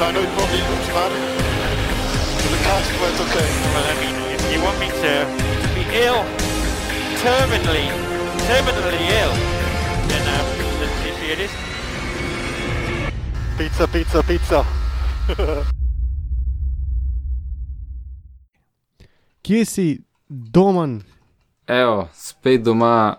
[0.00, 0.62] Ga nooit nog die
[0.94, 1.12] maar
[2.52, 3.44] de kaart wordt oké.
[3.72, 5.14] Well, I mean, if you want me to,
[5.74, 6.20] be ill,
[7.24, 7.86] terminally,
[8.48, 9.32] terminally ill,
[10.08, 10.46] then um,
[10.80, 11.50] let's see see it is.
[13.56, 14.64] Pizza, pizza, pizza.
[19.42, 21.04] Kje si, domen,
[21.66, 23.16] Evo, spet doma,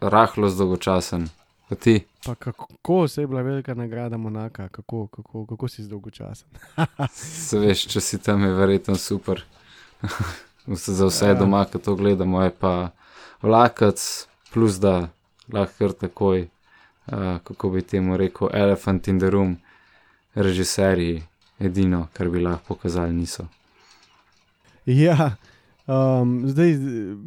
[0.00, 1.28] rahlo zdolgočasen.
[1.72, 2.04] Pa ti?
[2.26, 6.48] pa kako se je bila velika nagrada Monaka, kako, kako, kako si zdolgočasen?
[7.48, 9.40] Se veš, če si tam, je verjetno super.
[10.66, 11.34] Za vse Ja.
[11.34, 12.90] doma, ki to gledamo, je pa
[13.42, 13.96] vlakac,
[14.52, 15.08] plus da
[15.48, 16.44] lahko kar takoj,
[17.06, 19.56] uh, kako bi temu rekel, Elephant in the Room,
[20.34, 21.22] režiserji,
[21.58, 23.46] edino, kar bi lahko pokazali, niso.
[24.86, 25.36] Ja,
[25.86, 26.74] um, zdaj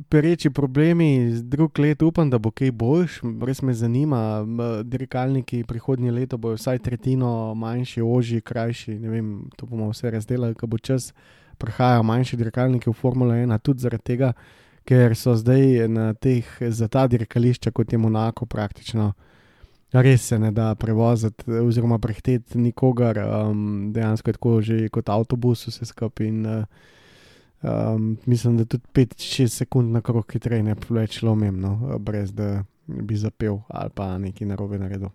[0.09, 3.19] pereči problemi, drug let upam, da bo kaj boljš.
[3.41, 4.45] Res me zanima,
[4.83, 8.99] dirkalniki prihodnje leto bojo vsaj tretjino manjši, ožji, krajši.
[8.99, 11.13] Ne vem, to bomo vse razdelali, ko bo čas.
[11.57, 14.33] Prihajajo manjši dirkalniki v Formula 1, tudi zaradi tega,
[14.85, 19.13] ker so zdaj na teh, za ta dirkališča, kot je Monako, praktično.
[19.95, 25.67] Res se ne da prevoziti, oziroma prehteti nikogar, um, dejansko je tako že kot avtobus,
[25.69, 26.27] vse skupaj.
[26.27, 26.91] uh,
[27.65, 32.33] Um, mislim, da tudi 5-6 sekund na krog hitreje ne bi več lomim, no, brez
[32.33, 35.09] da bi zapel ali pa nekaj narobe naredil.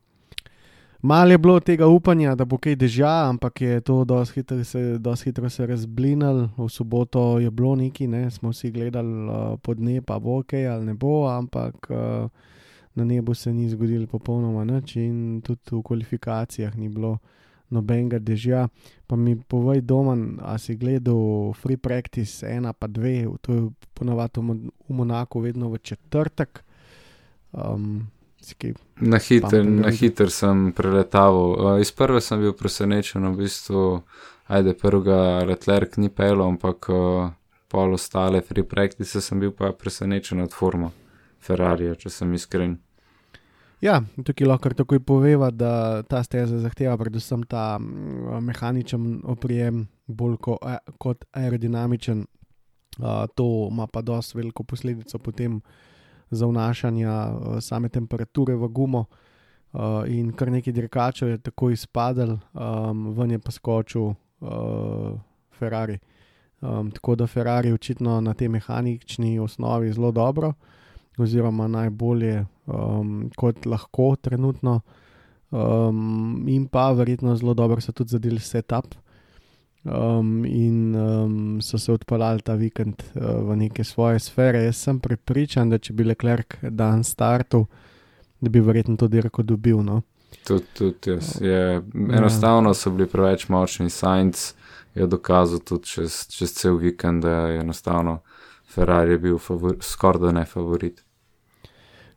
[1.02, 4.98] Malo je bilo tega upanja, da bo kaj dežja, ampak je to dosti hitro se,
[4.98, 6.48] dosti hitro se razblinil.
[6.58, 10.52] V soboto je bilo neki, ne, smo vsi gledali uh, pod ne, pa bo ok
[10.72, 12.28] ali ne bo, ampak uh,
[12.94, 17.18] na nebu se ni zgodilo popolnoma nič in tudi v kvalifikacijah ni bilo
[17.70, 18.68] nobenega dežja.
[19.06, 23.62] Pa mi povej, doma, a si gledal free practice, ena pa dve, to je
[23.94, 26.62] ponovadi v, Mon- v Monaku, vedno v četrtek.
[27.52, 28.10] Um,
[29.00, 31.48] Na hiter, na hiter sem preletaval.
[31.52, 34.02] Uh, iz prve sem bil presenečen, v bistvu,
[34.48, 37.30] ajde, prvega Leclerc ni pel, ampak uh,
[37.68, 40.90] pol ostale free practice sem bil pa presenečen od forma
[41.40, 42.78] Ferrarija, če sem iskren.
[43.80, 50.36] Ja, tukaj lahko takoj poveva, da ta steza zahteva predvsem ta mm, mehaničen oprijem, bolj
[50.36, 52.26] ko, a, kot aerodinamičen.
[53.00, 55.60] Uh, to ima pa dosti veliko posledico potem
[56.30, 59.04] za vnašanje uh, same temperature v gumo.
[59.72, 65.14] Uh, in kar nekaj dirkačev je tako izpadel, um, ven je pa skočil uh,
[65.58, 65.98] Ferrari.
[66.60, 70.52] Um, tako da Ferrari očitno na tej mehanični osnovi zelo dobro,
[71.18, 74.80] oziroma najbolje, um, kot lahko trenutno,
[75.50, 78.94] um, in pa verjetno zelo dobro so tudi zadeli setup.
[79.84, 84.64] Um, in um, so se odpeljali ta vikend uh, v neke svoje sfere.
[84.64, 87.64] Jaz sem prepričan, da če bi Leclerc dan startu,
[88.40, 89.80] da bi verjetno to dirko dobil.
[89.82, 90.02] No?
[90.46, 91.38] Tudi, tudi jaz.
[91.40, 91.80] Je,
[92.12, 93.88] enostavno so bili preveč močni.
[93.90, 94.52] Science
[94.94, 98.18] je dokazal tudi čez, čez cel vikend, da je enostavno
[98.70, 99.38] Ferrari je bil
[99.80, 101.04] skoraj da ne favorit.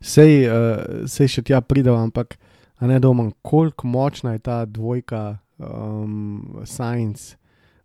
[0.00, 2.36] Sej, uh, sej še tja pridem, ampak
[2.80, 7.36] ne domam, koliko močna je ta dvojka um, Science,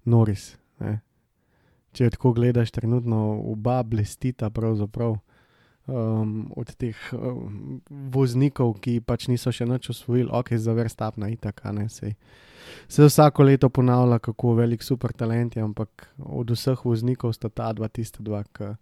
[0.06, 0.58] Norris.
[0.80, 1.00] Ne?
[1.96, 5.18] Če tako gledaš, trenutno oba blestita pravzaprav.
[5.90, 11.64] Um, od teh um, voznikov, ki pač niso še nič osvojili, ok, za verstapna itak,
[11.74, 12.14] ne sej.
[12.86, 17.72] Se vsako leto ponavlja, kako velik super talent je, ampak od vseh voznikov sta ta
[17.74, 18.76] dva tista dva, ki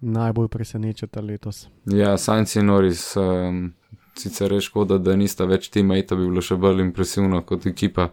[0.00, 1.66] najbolj presenečata letos.
[1.84, 3.74] Ja, Science in Norris, um,
[4.16, 8.08] sicer je škoda, da nista več teammate, bi bilo še bolj impresivno kot ekipa,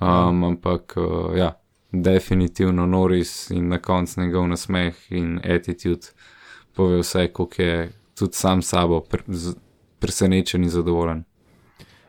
[0.00, 1.54] um, ampak uh, ja,
[1.94, 6.12] definitivno Norris in na koncu njegov nasmeh in attitude
[6.76, 9.54] pove vse, koliko je tudi sam sabo pre, z,
[9.98, 11.24] presenečen in zadovoljen.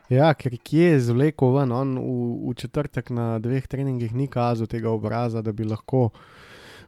[0.08, 4.68] Ja, ker kje je zvlekel ven, on v, v četrtek na dveh treningih ni kazal
[4.70, 6.10] tega obraza, da bi lahko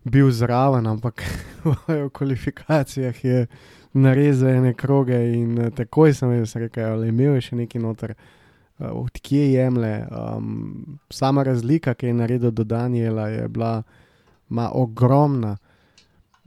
[0.04, 1.24] bil zraven, ampak
[1.64, 3.46] v kvalifikacijah je
[3.92, 8.14] narezal ene kroge in eh, takoj sem jaz rekel, da imel je še neki noter,
[8.14, 9.94] eh, odkje jemlje.
[10.10, 13.82] Um, sama razlika, ki je naredil do Daniela, je bila
[14.48, 15.56] ma, ogromna.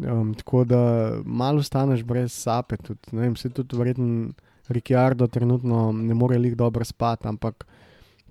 [0.01, 4.31] Um, tako da malo staneš brez sape, tudi, ne vem, se tudi verjetno.
[4.71, 7.65] Ricciardo trenutno ne more lih dobro spati, ampak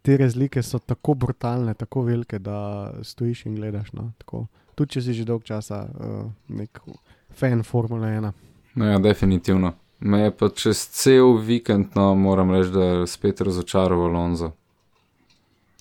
[0.03, 3.93] te razlike so tako brutalne, tako velike, da stojiš in gledaš.
[3.93, 4.47] No, tako.
[4.75, 6.81] Tudi če si že dolg časa uh, nek
[7.37, 8.33] fan Formule 1.
[8.75, 9.75] No, ja, definitivno.
[10.01, 14.55] Me je pa čez cel vikend, no, moram reči, da je spet razočaral Alonso.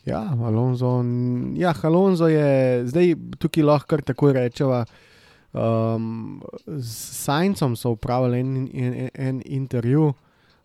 [0.06, 1.04] Ja, Alonso,
[1.56, 4.84] ja, Alonso je zdaj tukaj lahko kar tako rečeva.
[5.54, 10.14] Um, s Sajncem so upravili en, en, en intervju,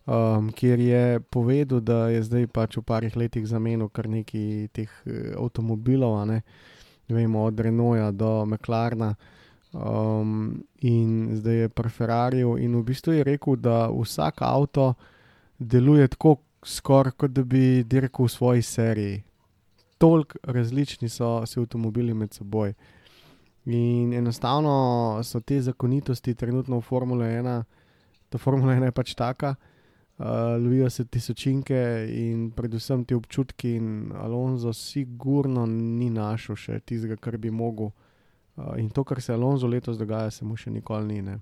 [0.05, 4.91] um, kjer je povedal, da je zdaj pač v parih letih zamenil kar nekaj teh
[5.05, 6.43] eh, avtomobilov, ne
[7.09, 9.15] vemo, od Renaulta do McLarna.
[9.73, 14.93] Um, in zdaj je pri Ferrariju, in v bistvu je rekel, da vsak avto
[15.59, 19.23] deluje tako, skoraj kot da bi dirkal v svoji seriji.
[19.97, 22.73] Toliko različni so si avtomobili med seboj.
[23.65, 27.63] In enostavno so te zakonitosti trenutno v Formule 1,
[28.29, 29.55] ta Formula 1 je pač taka,
[30.17, 30.25] uh,
[30.61, 37.37] lovijo se tisočinke in predvsem ti občutki, in Alonso sigurno ni našel še tistega, kar
[37.37, 37.89] bi mogel.
[38.55, 41.21] Uh, in to, kar se Alonso letos dogaja, se mu še nikoli ni.
[41.21, 41.39] Ne.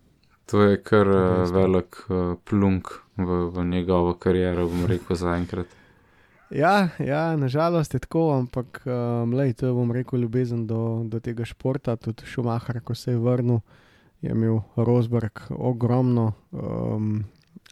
[0.47, 2.87] To je kar uh, velik uh, plunk
[3.19, 5.82] v, v njegovo kariero, bom rekel zaenkrat.
[6.53, 11.19] Ja, ja, nažalost je tako, ampak um, lej, to je, bom rekel, ljubezen do, do
[11.19, 11.95] tega športa.
[11.95, 13.59] Tudi Šumacher, ko se je vrnil,
[14.21, 17.23] je imel Rosberg ogromno um,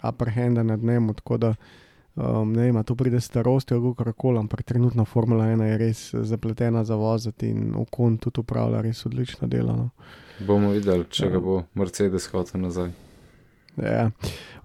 [0.04, 1.54] upper handa nad njim, tako da
[2.16, 6.83] um, ne vem, to pride starostjo, kako koli, ampak trenutno Formula 1 je res zapletena
[6.83, 9.75] za voziti in okon tudi upravlja res odlično delo.
[9.75, 9.89] No.
[10.48, 11.31] Bomo videli, če Ja.
[11.31, 12.89] ga bo Mercedes hotel nazaj.
[13.77, 14.12] Ja.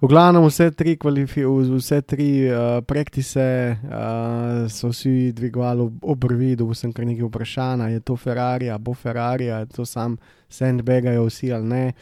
[0.01, 6.67] V glavnem, vse tri, vse tri uh, praktise uh, so vsi dvigovali ob- obrvi, da
[6.75, 10.17] sem kar nekaj vprašanj, je to Ferrari, bo Ferrari, je to sam
[10.49, 11.93] sandbagajo vsi ali ne.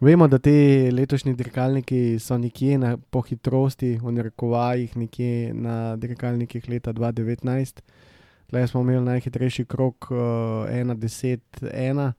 [0.00, 6.68] Vemo, da ti letošnji dirkalniki so nekje na, po hitrosti, v narekovajih, nekje na dirkalnikih
[6.68, 7.80] leta 2019.
[8.50, 10.18] Tle smo imeli najhitrejši krok uh,
[10.68, 12.12] 1.10.1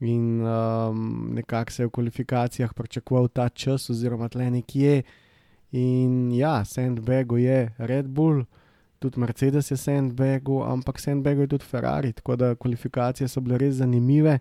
[0.00, 5.02] in um, nekako se je v kvalifikacijah pričakoval ta čas, oziroma tle nekje.
[5.72, 8.44] In ja, Sandbagu je Red Bull,
[8.98, 13.74] tudi Mercedes je Sandbagu, ampak Sandbagu je tudi Ferrari, tako da kvalifikacije so bile res
[13.74, 14.38] zanimive.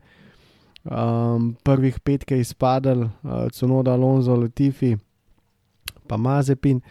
[0.83, 4.97] Um, prvih pet je izpadal, uh, Cunoda, Alonso, Latifi,
[6.07, 6.81] pa Mazepin.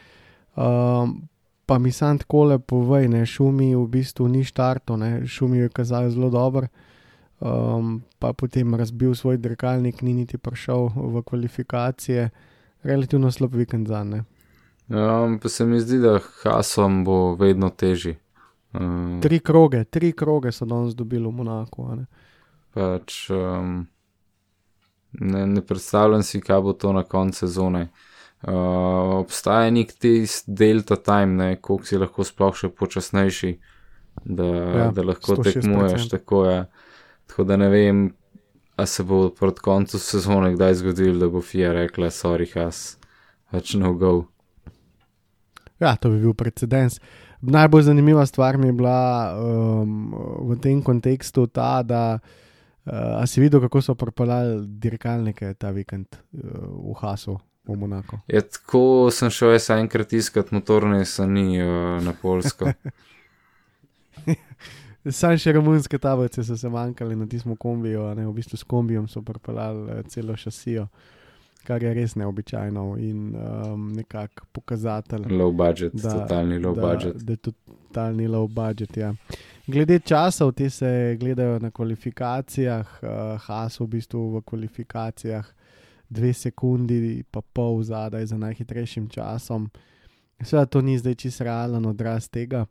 [0.56, 1.28] Um,
[1.66, 5.68] pa mi sam tako le povej, ne, šumi v bistvu ni štarto, ne, šumi je
[5.68, 6.66] kazal zelo dobro
[7.44, 12.30] um, pa potem razbil svoj dirkalnik, ni niti prišel v kvalifikacije,
[12.82, 14.24] relativno slab vikend za ne.
[14.88, 18.16] Um, pa se mi zdi, da Hasom bo vedno težji.
[18.72, 21.96] Um, Tri kroge, tri kroge so danes dobili v Monaku.
[21.96, 22.06] ne.
[22.74, 23.86] pač, um,
[25.12, 27.88] ne, ne predstavljam si, kaj bo to na koncu sezone.
[28.42, 28.52] Uh,
[29.16, 33.52] obstaja nek tisti delta time, ne, koliko si lahko sploh še počasnejši,
[34.24, 35.52] da, Ja, ja, da lahko 106%.
[35.52, 36.08] tekmuješ.
[36.08, 36.58] Tako, je.
[37.26, 38.04] Tako da ne vem,
[38.76, 42.96] a se bo proti koncu sezone kdaj zgodilo, da bo FIA rekla: Sorry, has,
[43.50, 44.24] pač no go.
[45.80, 47.00] Ja, to bi bil precedens.
[47.44, 50.14] Najbolj zanimiva stvar mi je bila um,
[50.48, 56.40] v tem kontekstu ta, da uh, si videl, kako so propeljali dirkalnike ta vikend uh,
[56.92, 57.36] v Hasu,
[57.68, 58.18] v Monaku.
[58.28, 62.72] Je tako, sem šel jaz enkrat iskat motorne sani uh, na Polsko.
[65.10, 68.64] Sam še romunske tablice so se manjkali na tistem kombiju, a ne v bistvu s
[68.64, 70.86] kombijem so propeljali eh, celo šasijo,
[71.64, 75.26] kar je res neobičajno in um, nekako pokazatelj.
[75.28, 77.16] low budget, Da- totalni low da, budget.
[77.24, 78.96] Da je totalni low budget.
[78.96, 79.14] Ja.
[79.66, 85.44] Glede časov, ti se gledajo na kvalifikacijah, uh, Haas v bistvu v kvalifikacijah
[86.10, 89.70] dve sekundi, pa pol zadaj za najhitrejšim časom.
[90.42, 92.66] Seveda to ni zdaj čisto realen odraz tega,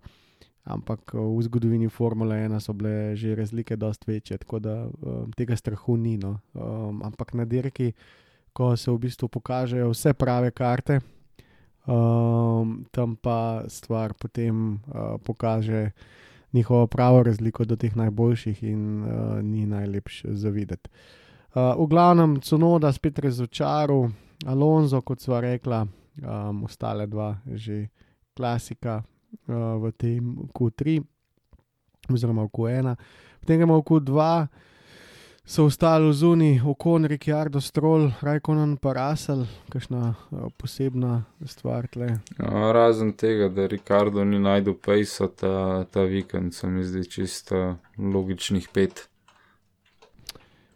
[0.63, 5.31] ampak uh, v zgodovini Formule 1 so bile že razlike dosti večje, tako da um,
[5.35, 6.17] tega strahu ni.
[6.17, 6.39] No.
[6.53, 7.93] Um, ampak na dirki,
[8.53, 10.99] ko se v bistvu pokažejo vse prave karte,
[11.87, 15.91] um, tam pa stvar potem uh, pokaže
[16.53, 20.89] njihovo pravo razliko do teh najboljših in uh, ni najlepše za videti.
[21.53, 24.09] Uh, v glavnem, Cunoda spet razočaral,
[24.45, 25.85] Alonso, kot sva rekla,
[26.21, 27.87] um, ostale dva že
[28.33, 29.03] klasika
[29.47, 31.01] v tem Q3,
[32.11, 32.95] oziroma v Q1.
[33.41, 34.47] Potem gremo v Q2,
[35.45, 42.19] so ostali zuni, okon, Ricciardo, Stroll, Rajkonen, pa Russell, kakšna uh, posebna stvar tle.
[42.39, 47.75] No, razen tega, da Ricardo ni najdel pejsa ta, ta vikend, se mi zdi čisto
[47.97, 49.09] logičnih pet.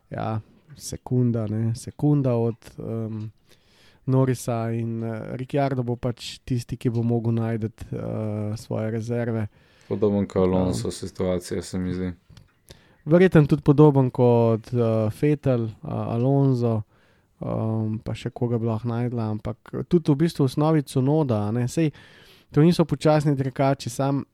[0.10, 0.40] ja,
[0.76, 3.32] sekunda, ne, sekunda od um,
[4.08, 9.48] Norisa in uh, Ricciardo bo pač tisti, ki bo mogel najti uh, svoje rezerve.
[9.88, 12.12] Podoben kot Alonso situacija, se mi zdi.
[13.08, 16.82] Verjetno tudi podoben kot uh, Fetel, uh, Alonso,
[17.40, 21.68] um, pa še koga bi lahko najdla, ampak tudi v bistvu v osnovi Cunoda, ne,
[21.72, 21.92] sej
[22.52, 24.26] to niso počasni drekači, sam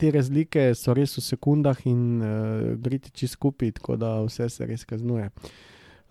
[0.00, 4.84] te razlike so res v sekundah in uh, gritiči skupaj, tako da vse se res
[4.88, 5.28] kaznuje.
[5.28, 5.52] Uh,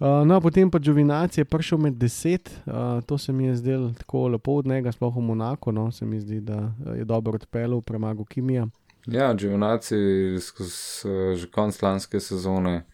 [0.02, 4.28] no, potem pa Džovinac je prišel med deset, uh, to se mi je zdelo tako
[4.28, 8.26] lepo od njega, sploh v Monaku, no, se mi zdi, da je dobro odpeljal, premagal
[8.26, 8.68] Kimija.
[9.06, 9.96] Ja, Dživnaci
[10.40, 12.86] skozi uh, že konc lanske sezone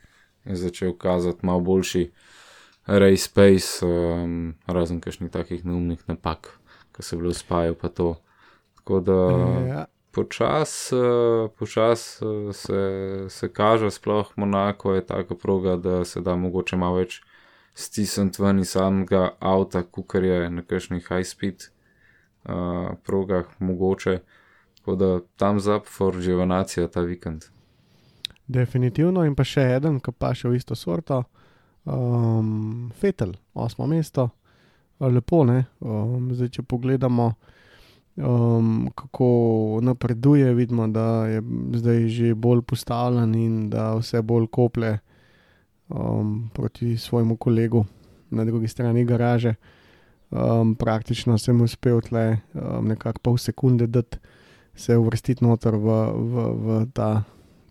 [0.45, 2.11] je začel kazati malo boljši
[2.87, 6.59] race pace, um, razen kakšnih takih neumnih napak,
[6.95, 8.15] ki se bilo spajo pa to.
[8.75, 9.19] Tako da
[9.67, 9.85] Ja.
[10.17, 16.35] Počas, uh, počas uh, se, se kaže, sploh Monako je taka proga, da se da
[16.35, 17.19] mogoče malo več
[17.77, 24.17] stisniti ven iz samega avta, kukar je na kakšnih high speed uh, progah mogoče.
[24.79, 27.45] Tako da tam za Forgivanacija ta vikend.
[28.47, 31.21] Definitivno, in pa še en, ki pa še v isto sorto,
[31.85, 34.29] um, Fetel, osmo mesto,
[34.99, 35.65] lepo ne.
[35.83, 37.35] Um, zdaj, če pogledamo,
[38.17, 41.41] um, kako napreduje, vidimo, da je
[41.73, 44.97] zdaj že bolj postavljen in da vse bolj kople
[45.89, 47.85] um, proti svojemu kolegu
[48.29, 49.55] na drugi strani garaže.
[50.31, 54.17] Um, praktično sem uspel tle um, nekako pol sekunde dati
[54.75, 57.23] se uvrstiti noter v, v, v ta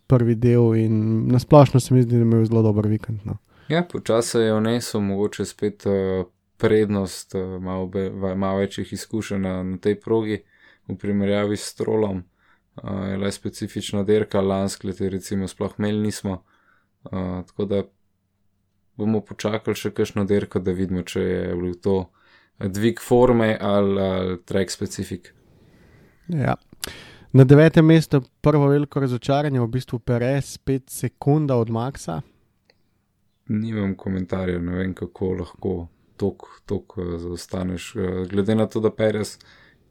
[0.06, 3.20] prvi del, in nasplošno se mi zdi, da je imel zelo dober vikend.
[3.24, 3.36] No.
[3.68, 6.26] Ja, počasi je vnesel mogoče spet uh,
[6.56, 10.42] prednost, uh, malo, be, malo večjih izkušenj na, na tej progi
[10.88, 12.22] v primerjavi s trolom.
[12.76, 16.42] Uh, je le specifična derka, lansko leto recimo sploh imeli nismo.
[17.04, 17.82] Uh, tako da
[18.96, 21.96] bomo počakali še kakšno derko, da vidimo, če je bil to
[22.58, 25.34] dvig forme ali, ali track specifik.
[26.28, 26.56] Ja.
[27.32, 32.20] Na devetem mestu prvo veliko razočaranje, v bistvu Perez, 5 sekund od Maxa.
[33.48, 35.74] Nimam komentarjev, ne vem, kako lahko
[36.16, 37.96] tok zaostaneš.
[37.96, 39.38] Eh, Glede na to, da Perez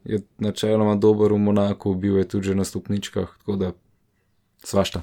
[0.04, 3.72] je načeloma dober v Monaku, bil je tudi že na stopničkah, tako da
[4.64, 5.02] svašta.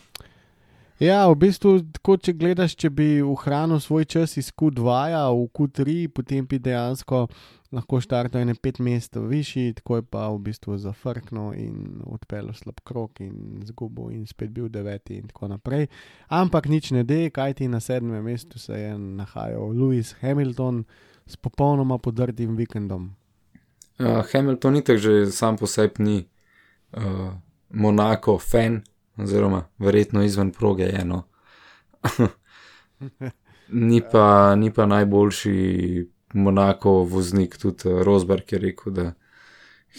[1.01, 6.07] Ja, v bistvu, tako če gledaš, če bi ohranil svoj čas iz Q2 v Q3,
[6.13, 7.25] potem bi dejansko
[7.73, 12.83] lahko štartal ene pet mest višji, tako je pa v bistvu zafrknil in odpeljal slab
[12.85, 15.89] krok in zgubil in spet bil deveti in tako naprej.
[16.29, 20.85] Ampak nič ne de, kaj ti na sedmem mestu se je nahajal Lewis Hamilton
[21.25, 23.15] s popolnoma podrtim vikendom.
[23.99, 26.17] Uh, Hamilton itek že sam po sebi ni
[26.97, 27.33] uh,
[27.69, 28.81] Monako fan,
[29.17, 31.23] oziroma verjetno izven proge eno.
[33.89, 39.13] ni, pa, ni pa najboljši Monako voznik, tudi uh, Rosberg je rekel, da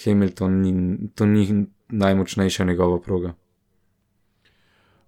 [0.05, 3.35] Hamilton ni, to ni najmočnejša njegova proga.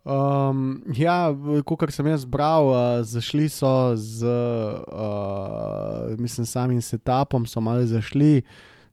[0.07, 1.35] Um, ja,
[1.67, 8.45] kot sem jaz bral, uh, zašli so z, uh, mislim, samim setupom, so malo zašli,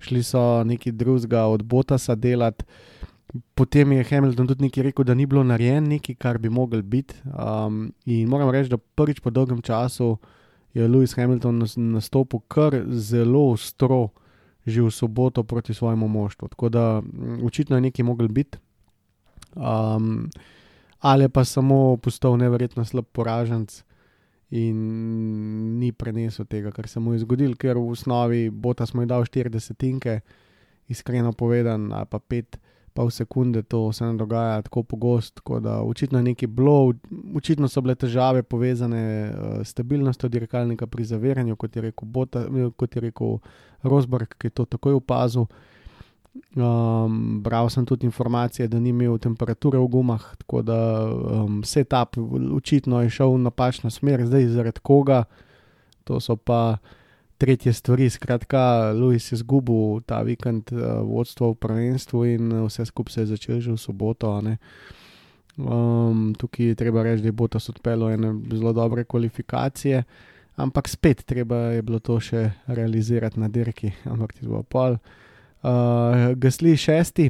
[0.02, 2.66] šli so neki drugega od Botasa delati.
[3.54, 7.14] Potem je Hamilton tudi nekaj rekel, da ni bilo narejen nekaj, kar bi mogel biti.
[7.30, 10.18] Um, in moram reči, da prvič po dolgem času
[10.74, 14.10] je Lewis Hamilton nas- nastopil kar zelo ostro,
[14.66, 16.48] že v soboto proti svojemu moštvu.
[16.58, 18.58] Tako da mm, očitno je nekaj mogel biti.
[19.56, 20.30] Um,
[21.04, 23.82] ali pa samo postal neverjetno slab poraženc
[24.56, 24.78] in
[25.80, 29.26] ni prenesel tega, kar se mu je zgodilo, ker v osnovi bota smo ji dal
[29.28, 30.22] 40 tinke,
[30.88, 32.60] iskreno povedan, ali pa 5
[32.94, 36.94] pol sekunde, to se ne dogaja tako pogosto, tako da očitno je nekaj bilo,
[37.36, 42.46] očitno so bile težave povezane uh, s stabilnostjo dirkalnika pri zaviranju, kot je rekel, Bota,
[42.48, 43.40] eh, kot je rekel
[43.84, 45.50] Rosberg, ki je to takoj opazil.
[46.34, 52.18] Um, bral sem tudi informacije, da ni imel temperature v gumah, tako da um, setup
[52.56, 55.24] očitno je šel v napačno smer, zdaj zaradi koga,
[56.04, 56.78] to so pa
[57.38, 58.10] tretje stvari.
[58.10, 63.26] Skratka, Louis je izgubil ta vikend uh, vodstvo v prvenstvu in vse skupaj se je
[63.26, 64.34] začelo že v soboto.
[65.58, 70.04] Um, tukaj je treba reči, da je Botas odpeljal ene zelo dobre kvalifikacije,
[70.56, 74.98] ampak spet treba je bilo to še realizirati na dirki, ampak ti bo pol.
[74.98, 75.23] Uh,
[76.36, 77.30] Gasli šesti,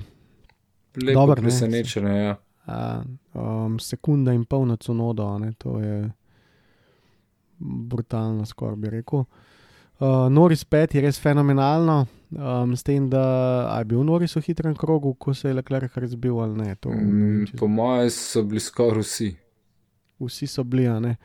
[1.14, 1.42] Dobro, ne.
[1.42, 2.36] presenečenje, ja.
[2.66, 6.10] a, um, sekunda in pol na cunodo, ne, to je
[7.60, 9.24] brutalno, skoraj bi rekel.
[10.00, 13.24] Uh, Noris 5 je res fenomenalno, um, s tem, da
[13.78, 16.76] je bil Noris v hitrem krogu, ko se je Leclerc razbil ali ne.
[16.76, 19.30] To, ne vem, Mm, če- Po mojem so bili skoraj vsi.
[20.20, 21.16] vsi so bili, ne.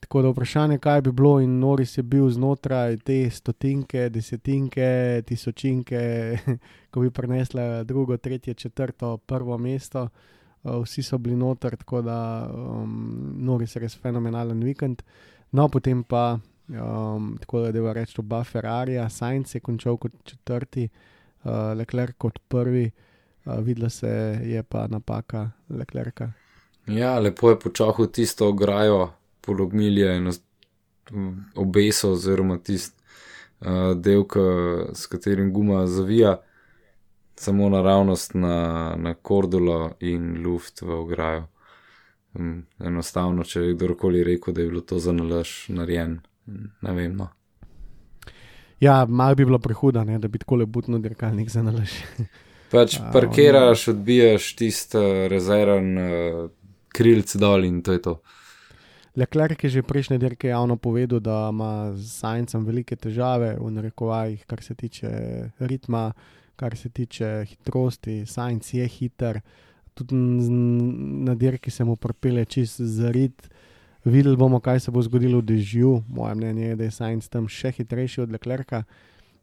[0.00, 6.02] Tako da vprašanje, kaj bi bilo, in Noris je bil znotraj te stotinke, desetinke, tisočinke,
[6.90, 10.08] ko bi prenesla drugo, tretje, četrto, prvo mesto.
[10.62, 15.02] Uh, vsi so bili noter, tako da um, Noris je res fenomenalen vikend.
[15.52, 16.38] No, potem pa,
[16.68, 22.38] um, tako da je reči, oba Ferrarija, Sainz je končal kot četrti, uh, Leclerc kot
[22.48, 22.90] prvi,
[23.44, 26.32] uh, videla se je pa napaka Leclerca.
[26.86, 29.10] Ja, lepo je počahal tisto ograjo,
[29.48, 30.30] polomilje in
[31.56, 32.98] obeso, oziroma tisti
[33.60, 34.24] uh, del,
[34.94, 36.36] s katerim guma zavija,
[37.38, 41.46] samo naravnost na, na kordulo in luft v ograjo.
[42.34, 47.16] Um, enostavno, če je kdorkoli rekel, da je bilo to za nalaž narejen, ne vem.
[47.16, 47.30] No.
[48.80, 51.96] Ja, malo bi bilo prehuda, ne, da bi tako lebutno dirkalnik za nalaž.
[52.72, 55.00] Pač parkiraš, odbijaš tisti
[55.32, 56.50] rezerven uh,
[56.92, 58.18] krilc dol in to je to.
[59.18, 64.44] Leclerc je že prejšnje dirke javno povedal, da ima z Science velike težave v narekovajih,
[64.46, 65.10] kar se tiče
[65.58, 66.12] ritma,
[66.56, 68.26] kar se tiče hitrosti.
[68.26, 69.40] Science je hiter,
[69.94, 73.48] tudi na dirki se mu propele čist za rit.
[74.04, 76.04] Videli bomo, kaj se bo zgodilo v dežju.
[76.08, 78.84] Moje mnenje je, da je Science tam še hitrejši od Leclerca.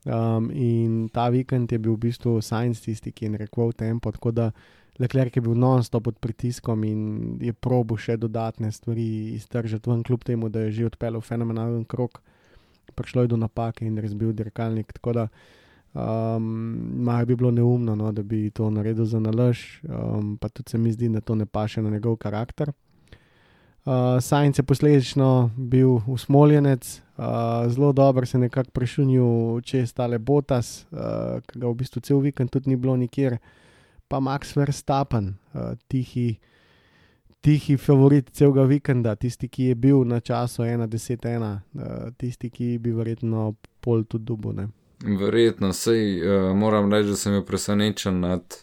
[0.05, 4.11] Um, in ta vikend je bil v bistvu Science tisti, ki je narekoval tempo.
[4.11, 4.51] Tako da
[4.99, 7.01] Leclerc je bil non-stop pod pritiskom in
[7.43, 12.21] je probo še dodatne stvari iztržiti ven, kljub temu, da je že odpeljal fenomenalen krok,
[12.95, 14.93] prišlo je do napake in razbil dirkalnik.
[14.95, 15.27] Tako da
[15.95, 16.47] um,
[17.03, 20.77] malo bi bilo neumno, no, da bi to naredil za nalož, um, pa tudi se
[20.77, 22.71] mi zdi, da to ne paše na njegov karakter.
[23.85, 27.25] Uh, Sajnc je posledično bil usmoljenec, uh,
[27.67, 32.23] zelo dobro se je nekako prešunil čez tale Botas, uh, ki ga v bistvu cel
[32.23, 33.37] vikend tudi ni bilo nikjer
[34.07, 36.39] pa Max Verstappen, uh, tihi,
[37.41, 42.93] tihi favorit celega vikenda, tisti, ki je bil na času 1-10-1, uh, tisti, ki bi
[42.95, 44.69] verjetno pol tudi dubone.
[45.05, 48.59] Verjetno, sej uh, moram reči, da sem bil presenečen nad,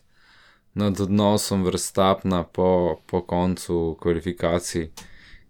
[0.74, 4.90] nad odnosom Verstappna po, po koncu kvalifikacij,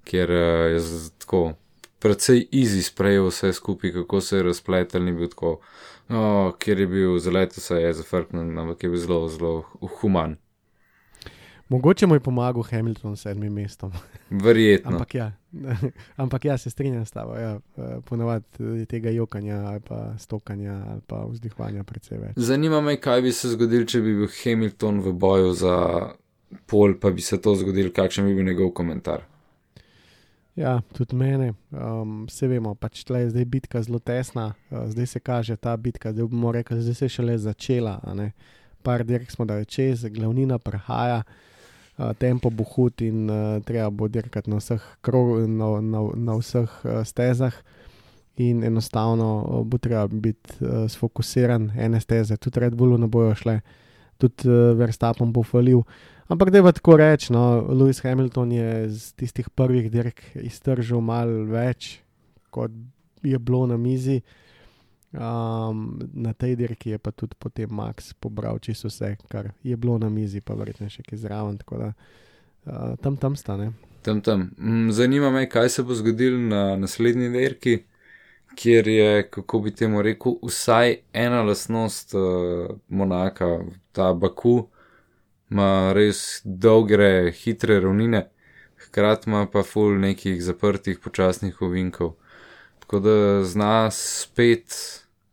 [0.04, 0.86] kjer uh, je
[1.18, 1.50] tako.
[2.02, 5.60] Predvsej easy sprejel vse skupaj, kako se je razpletel, ni bil tako
[6.12, 9.64] oh, kjer je bil zelo, se je zafrknil, ampak je bil zelo, zelo
[10.00, 10.36] human.
[11.72, 13.92] Mogoče mu je pomagal Hamilton s sedmim mestom.
[14.30, 14.90] Verjetno.
[14.90, 15.32] ampak, ja,
[16.16, 17.34] ampak ja, se strinjam s tabo.
[17.34, 17.60] Ja,
[18.04, 22.36] Ponovadi tega jokanja ali pa stokanja ali pa vzdihvanja precej več.
[22.36, 25.76] Zanima me, kaj bi se zgodil, če bi bil Hamilton v boju za
[26.66, 29.24] pol, pa bi se to zgodil, kakšen bi bil njegov komentar.
[30.56, 35.06] Ja, tudi mene, um, vse vemo, pač tle je zdaj bitka zelo tesna, uh, zdaj
[35.14, 37.94] se kaže ta bitka, zdaj bomo rekli, da se je šele začela.
[38.84, 44.08] Par dirk smo da čez, glavnina prehaja, uh, tempo bo hud in uh, treba bo
[44.12, 47.56] dirkati na vseh, krog, na, na, na vseh uh, stezah.
[48.36, 53.32] In enostavno uh, bo treba biti uh, sfokusiran, ene steze, tudi Red Bullu ne bojo
[53.40, 53.60] šle,
[54.20, 55.80] tudi uh, Verstappen bo falil.
[56.32, 61.44] Ampak da je tako reč, no, Lewis Hamilton je z tistih prvih dirk iztržil malo
[61.44, 61.98] več,
[62.48, 62.70] kot
[63.22, 64.22] je bilo na mizi.
[65.12, 69.98] Um, na tej dirki je pa tudi potem Max pobral čisto vse, kar je bilo
[70.00, 71.60] na mizi, pa verjetno še kaj zraven.
[71.60, 73.74] Tako da uh, tam tam stane.
[74.02, 74.48] Tam tam.
[74.56, 77.82] Mm, zanima me, kaj se bo zgodilo na naslednji dirki,
[78.56, 83.58] kjer je, kako bi temu rekel, vsaj ena lasnost uh, Monaka,
[83.92, 84.71] ta Baku
[85.52, 88.26] ima res dolge, hitre ravnine,
[88.86, 92.14] hkrati ima pa ful nekih zaprtih, počasnih ovinkov.
[92.82, 94.74] Tako da zna spet,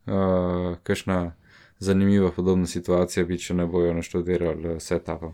[0.07, 1.31] uh, kakšna
[1.79, 5.33] zanimiva podobna situacija, bi če ne bojo naštudirali vse tako.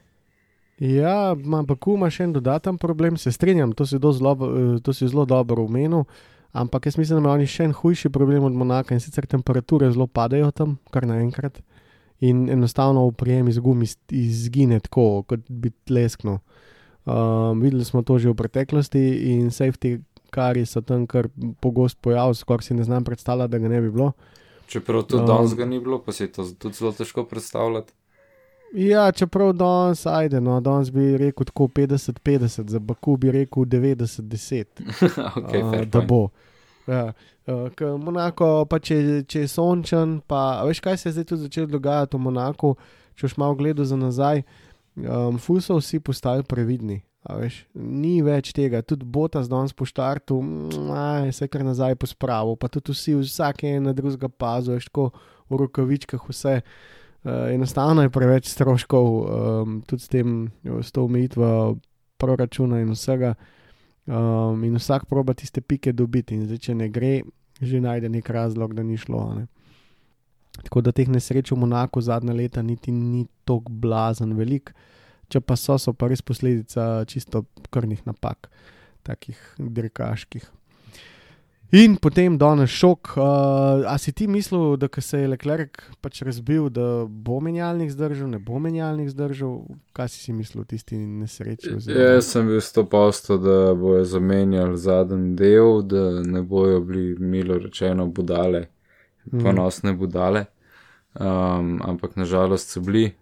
[0.79, 4.35] Ja, ampak ima še en dodaten problem, se strinjam, to si, zlo,
[4.83, 6.03] to si zelo dobro umenil,
[6.51, 9.87] ampak jaz mislim, da ima oni še en hujši problem od Monaka in sicer temperature
[9.91, 11.61] zelo padajo tam, kar naenkrat
[12.19, 16.37] in enostavno v prijem iz gumi izgine tako, kot bi tlesknil.
[17.05, 19.01] Um, videli smo to že v preteklosti
[19.35, 19.99] in safety
[20.29, 21.29] kari so tam kar
[21.61, 24.11] pogost pojav, skoraj si ne znam predstavljati, da ga ne bi bilo.
[24.67, 27.93] Čeprav to um, danes ga ni bilo, pa se je to tudi zelo težko predstavljati.
[28.73, 34.65] Ja, čeprav danes, ajde, no, danes bi rekel tako 50-50, za Baku bi rekel 90-10.
[35.39, 36.27] okay, uh, da bo.
[36.87, 37.13] Ja.
[37.45, 41.69] Uh, Monako, pa če, če je sončen, pa veš, kaj se je zdaj tudi začelo
[41.75, 42.71] dogajati v Monaku,
[43.17, 44.41] če boš malo gledal za nazaj,
[45.01, 47.01] um, fuso vsi postali previdni.
[47.25, 50.37] Veš, ni več tega, tudi bota z danes po štartu,
[51.33, 55.09] se kar nazaj pospravil, pa tudi vsi, vsak je na drugega pazu, veš, tako
[55.49, 56.59] v rokavičkah vse.
[57.25, 61.79] Uh, enostavno je preveč stroškov, um, tudi s tem, s to omejitvijo
[62.21, 63.33] proračuna in vsega.
[64.05, 67.23] Um, in vsak proba tiste pike dobiti, in zdaj, če ne gre,
[67.61, 69.21] že najde nek razlog, da ni šlo.
[69.33, 69.47] Ne?
[70.61, 74.71] Tako da teh nesreč v Monaku zadnja leta niti ni tako blazen velik,
[75.29, 78.51] če pa so, so pa res posledica čisto krvnih napak,
[79.03, 80.45] takih dirkaških.
[81.71, 83.13] In potem danes šok.
[83.17, 83.23] Uh,
[83.89, 88.39] a si ti mislil, da se je Leclerc pač razbil, da bo menjalnik zdržal, ne
[88.39, 89.65] bo menjalnik zdržal?
[89.93, 91.73] Kaj si si mislil v tisti nesreči?
[91.89, 97.57] Jaz sem bil sto posto, da bojo zamenjali zadnji del, da ne bojo bili, milo
[97.57, 98.67] rečeno, budale,
[99.25, 99.41] Mhm.
[99.43, 100.45] ponosne budale.
[101.19, 103.15] Um, ampak nažalost so bili,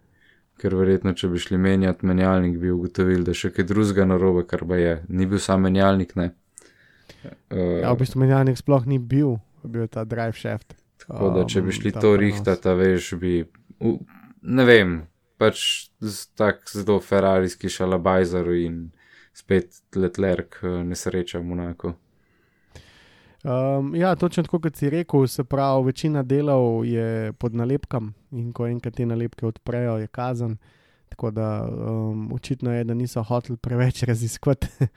[0.58, 4.66] ker verjetno, če bi šli menjati menjalnik, bi ugotovili, da še kaj drugega narobe, kar
[4.68, 5.02] pa je.
[5.08, 6.34] Ni bil sam menjalnik, ne.
[7.50, 10.74] Uh, Ja, v bistvu menjalnik sploh ni bil, bil ta drive shaft.
[11.04, 12.20] Tako da, če bi um, šli ta to prenos.
[12.20, 13.32] rihtati, veš, bi,
[13.80, 13.96] v,
[14.42, 14.94] ne vem,
[15.40, 18.90] pač z- tak zelo ferarijski šalabajzer in
[19.34, 21.94] spet Leclerc eh, nesreča v Monaku.
[23.44, 28.52] Um, ja, točno tako kot si rekel, se pravi, večina delov je pod nalepkami in
[28.52, 30.56] ko enkrat te nalepke odprejo, je kazen.
[31.08, 34.88] Tako da um, očitno je, da niso hoteli preveč raziskovati, uh,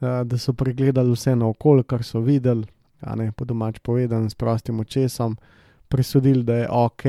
[0.00, 2.66] da so pregledali vse naokoli, kar so videli,
[3.00, 5.36] a ne po domač povedan, s prostim očesom,
[5.88, 7.04] presodili, da je ok,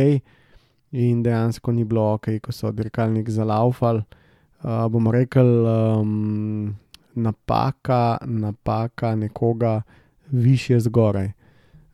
[0.91, 4.03] in dejansko ni bilo ok, ko so dirkalnik zalaufali.
[4.61, 6.75] Uh, bomo rekli, um,
[7.15, 9.81] napaka, napaka nekoga
[10.31, 11.31] više zgoraj.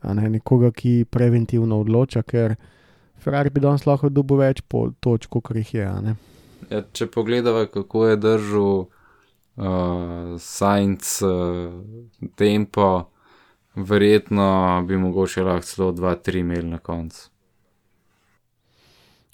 [0.01, 2.55] A Ne, nekoga, ki preventivno odloča, ker
[3.19, 5.87] Ferrari bi danes lahko dobil več po točku, kot jih je.
[6.69, 8.85] Ja, če pogledava, kako je držal
[9.57, 11.73] uh, Sainz uh,
[12.35, 13.09] tempo,
[13.75, 17.29] verjetno bi mogoče lahko celo 2-3 imeli na koncu.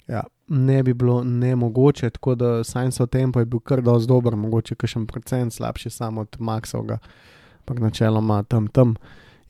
[0.08, 4.74] Ja, ne bi bilo nemogoče, tako da Science tempo je bil kar dosti dober, mogoče
[4.74, 6.98] kakšen procent slabši samo od Maxovega,
[7.58, 8.94] ampak načeloma tam tam.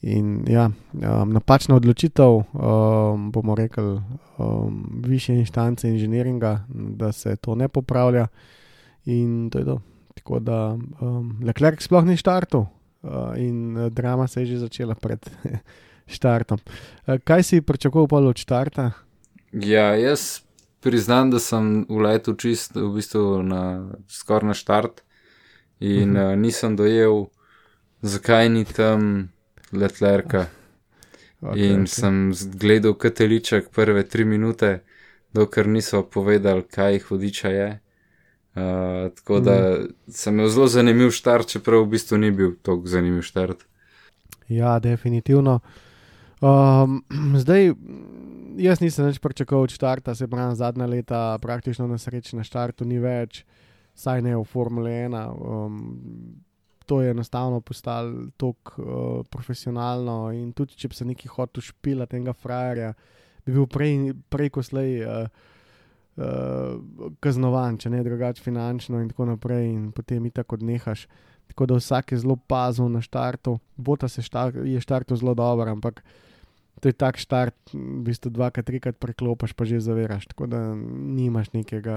[0.03, 4.01] In ja, um, napačna odločitev, um, bomo rekli,
[4.39, 8.27] um, više inštance inženiringa, da se to ne popravlja.
[9.05, 9.81] In to je to.
[10.15, 12.67] Tako da um, Leclerc sploh ni štartov
[13.03, 15.21] uh, in uh, drama se je že začela pred
[16.15, 16.59] štartom.
[17.07, 18.91] Uh, kaj si pričakoval od štarta?
[19.53, 20.41] Ja, jaz
[20.81, 25.03] priznam, da sem uletel čist v bistvu na skoraj na štart
[25.81, 26.17] in Mhm.
[26.17, 27.27] uh, nisem dojel,
[28.03, 29.29] zakaj ni tam
[29.73, 30.47] Leclerca.
[31.43, 31.87] Okay, In okay.
[31.87, 32.15] sem
[32.57, 34.81] gledal kateliček prve tri minute,
[35.33, 37.81] dokler niso povedali, kaj hudiča je.
[38.55, 38.61] Uh,
[39.15, 39.87] tako da Mhm.
[40.09, 43.65] sem imel zelo zanimiv štart, čeprav v bistvu ni bil tako zanimiv štart.
[44.49, 45.61] Ja, definitivno.
[46.41, 47.05] Um,
[47.43, 47.73] zdaj,
[48.57, 52.85] jaz nisem več pričakoval od štarta, se pravi, zadnja leta praktično na sreči na štartu
[52.85, 53.45] ni več,
[53.95, 55.17] saj ne v Formule 1.
[55.35, 55.81] Um,
[56.87, 62.07] to je enostavno postalo tako uh, profesionalno in tudi če bi se neki hotel špila
[62.07, 62.93] tega frajerja,
[63.47, 65.03] bi bil prej, prej ko slej.
[65.03, 65.29] Uh,
[66.15, 71.09] Uh, kaznovan, če ne drugače finančno, in tako naprej, in potem itak odnehaš.
[71.51, 73.59] Tako da vsak je zelo pazil na štartu.
[73.77, 76.05] Bota se štar, je štartu zelo dober, ampak
[76.81, 80.27] to je tak štart, v bistvu dvakrat, trikrat preklopiš, pa že zaviraš.
[80.31, 81.97] Tako da nimaš nekega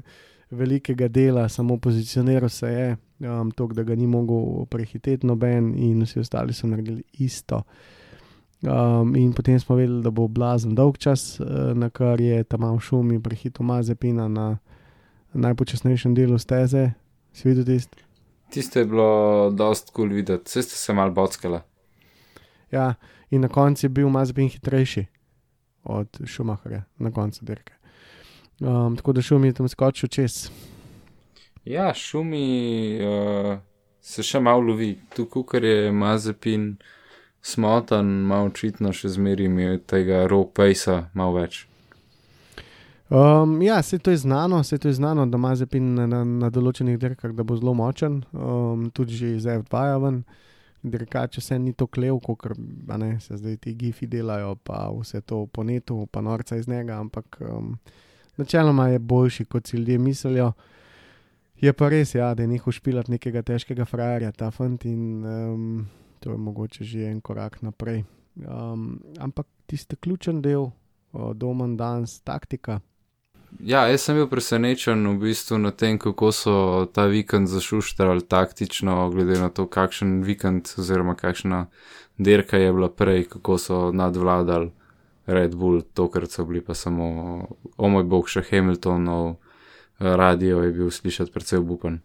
[0.62, 6.04] velikega dela, samo pozicioniral se je, um, to, da ga ni mogel prehiteti noben, in
[6.04, 7.62] vsi ostali so naredili isto.
[8.62, 12.62] Um, in potem smo vedeli, da bo blazen dolg čas, uh, na kar je tam
[12.62, 14.58] v šumi prehitil Mazepina na
[15.34, 16.92] najpočasnejšem delu steze.
[17.32, 17.98] Si videl tisto?
[18.52, 21.64] Tisto je bilo dost kul cool videti, vse ste se mal bockala.
[22.70, 22.94] Ja,
[23.30, 25.06] in na koncu je bil Mazepin hitrejši
[25.82, 27.72] od Schumacherja, na koncu dirke.
[28.60, 30.50] Um, tako da šum je tam skočil čez.
[31.64, 32.46] Ja, šumi
[33.02, 33.58] uh,
[34.00, 36.76] se še malo lovi, tukaj, ker je Mazepin
[37.42, 39.50] smotan, malo očitno še zmeri
[39.86, 41.66] tega rock pacea malo več.
[43.12, 46.48] Um, ja, se to je znano, se to je znano, da Mazepin na, na, na
[46.50, 50.22] določenih dirkah da bo zelo močen, um, tudi že iz F2 ven.
[50.82, 52.56] Dirkače se ni to klev, ker
[53.20, 57.36] se zdaj ti gifi delajo, pa vse to po netu, pa norca iz njega, ampak
[57.44, 57.76] um,
[58.40, 60.52] načeloma je boljši, kot si ljudje mislijo.
[61.60, 65.84] Je pa res, ja, da je njihov špilat nekega težkega frajerja, ta fant in um,
[66.22, 68.04] to je mogoče že en korak naprej.
[68.36, 70.70] Um, ampak tisti ključen del,
[71.12, 72.80] uh, domen danes, taktika.
[73.60, 76.54] Ja, jaz sem bil presenečen v bistvu na tem, kako so
[76.94, 81.66] ta vikend zašuštrali taktično, glede na to, kakšen vikend oziroma kakšna
[82.18, 84.70] dirka je bila prej, kako so nadvladali
[85.26, 87.04] Red Bull, tokrat so bili pa samo,
[87.76, 89.36] o moj bog, še Hamiltonov
[89.98, 92.00] radio je bil slišati precej obupen.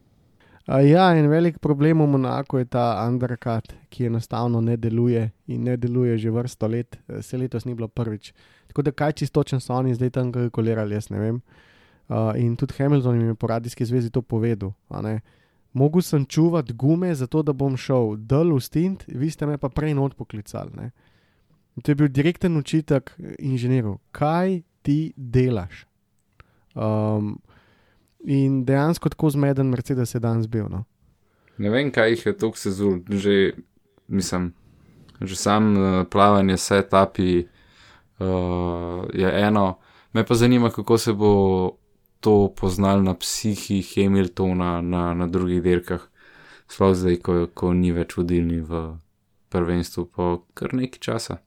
[0.68, 5.78] Ja, en velik problem v Monaku je ta undercut, ki enostavno ne deluje in ne
[5.78, 8.34] deluje že vrsto let, Eh, se letos ni bilo prvič.
[8.68, 11.42] Tako da kaj čistočen so oni zdaj tam kalkulirali, jaz ne vem.
[12.10, 14.74] Uh, in tudi Hamilton jim je po radijski zvezi to povedal.
[15.74, 19.70] Mogel sem čuvati gume, zato da bom šel dol v stint, vi ste me pa
[19.70, 20.72] prej not poklicali.
[20.76, 20.92] Ne.
[21.76, 25.86] In To je bil direkten učitek inženirjev, kaj ti delaš.
[26.76, 27.40] Um,
[28.28, 30.68] in dejansko tako zmeden Mercedes je danes bil.
[30.70, 30.84] No.
[31.58, 33.54] Ne vem, kaj jih je toliko sezul, že,
[34.08, 34.52] mislim,
[35.22, 37.48] že sam uh, plavanje, setupi
[38.20, 39.78] uh, je eno.
[40.14, 41.34] Me pa zanima, kako se bo
[42.20, 46.04] to poznal na psihi Hamiltona na, na drugih dirkah,
[46.68, 48.98] sploh zdaj, ko, ko ni več vodilni v
[49.50, 51.38] prvenstvu po kar nekaj časa.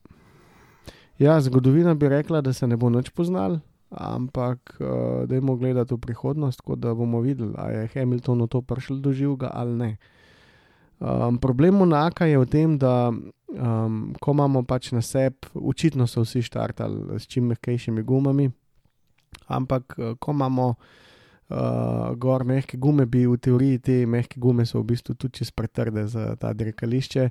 [1.21, 3.59] Ja, zgodovina bi rekla, da se ne bo nič poznal,
[3.90, 9.00] ampak uh, da bomo gledali v prihodnost, da bomo videli, ali je Hamilton to prišel
[9.00, 9.96] do živega ali ne.
[11.00, 16.20] Um, problem Monaka je v tem, da um, ko imamo pač na sebi, očitno so
[16.20, 18.50] vsi štartali s čim mehkejšimi gumami,
[19.48, 20.74] ampak eh, ko imamo
[21.50, 25.50] uh, gor mehke gume, bi v teoriji te mehke gume so v bistvu tudi čez
[25.50, 27.31] pretrde za ta dirkališče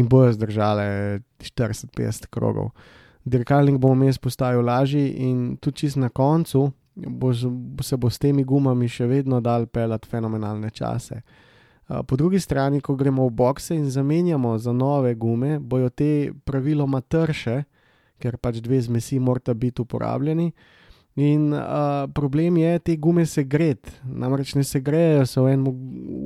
[0.00, 2.72] in bojo zdržale 40-50 krogov.
[3.30, 6.64] Dirkalnik bomo mes postavil lažji in tudi čist na koncu
[6.94, 11.20] bo, bo se bo s temi gumami še vedno dal pelati fenomenalne čase.
[11.22, 11.50] Uh,
[12.06, 17.00] Po drugi strani, ko gremo v bokse in zamenjamo za nove gume, bojo te praviloma
[17.00, 17.64] trše,
[18.22, 20.52] ker pač dve zmesi morata biti uporabljeni.
[21.18, 25.66] In uh, problem je, te gume se gret, namreč ne se grejejo se v enem,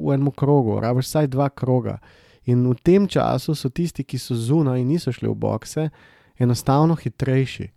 [0.04, 1.96] v enem krogu, rabiš vsaj dva kroga.
[2.44, 5.88] In v tem času so tisti, ki so zunaj in niso šli v bokse,
[6.38, 7.68] enostavno hitrejši.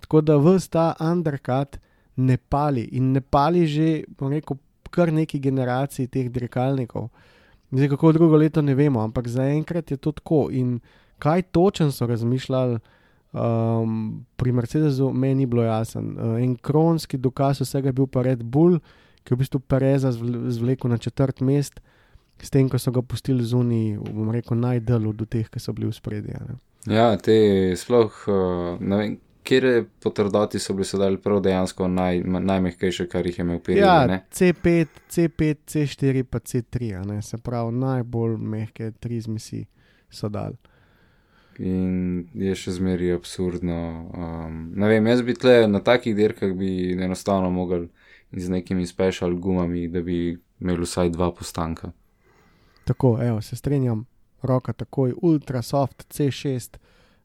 [0.00, 1.78] Tako da vse ta undercut
[2.16, 4.56] ne pali in ne pali že, bom rekel,
[4.90, 7.08] kar neki generaciji teh dirkalnikov.
[7.70, 10.48] Zdaj, kako drugo leto ne vemo, ampak zaenkrat je to tako.
[10.50, 10.78] In
[11.18, 12.78] kaj točno so razmišljali
[13.32, 16.14] um, pri Mercedesu, meni ni bilo jasen.
[16.14, 18.78] Uh, en kronski dokaz vsega je bil pa Red Bull,
[19.24, 21.80] ki je v bistvu Pereza zvl- zvlekel na četrt mest,
[22.42, 25.88] s tem, ko so ga pustili zunaj, bom rekel, najdelu do teh, ki so bili
[25.88, 26.58] v spredju.
[26.86, 27.36] Ja, te
[27.78, 33.38] sploh, uh, ne vem, kje potrdati so bili sedaj prav dejansko naj, najmehkejše, kar jih
[33.38, 33.86] je imel Pirelli.
[33.86, 34.20] Ja, ne?
[34.32, 39.64] C5, C5, C4, pa C3, a ne, se pravi, najbolj mehke tri zmesi
[40.10, 40.56] so dal.
[41.58, 43.78] In je še zmeraj absurdno.
[44.12, 47.86] Um, ne vem, jaz bi tle na takih dirkah bi enostavno mogel
[48.32, 51.92] z nekimi special gumami, da bi imel vsaj dva postanka.
[52.86, 54.04] Tako, evo, se strinjam,
[54.42, 56.78] roka takoj, ultra soft C6,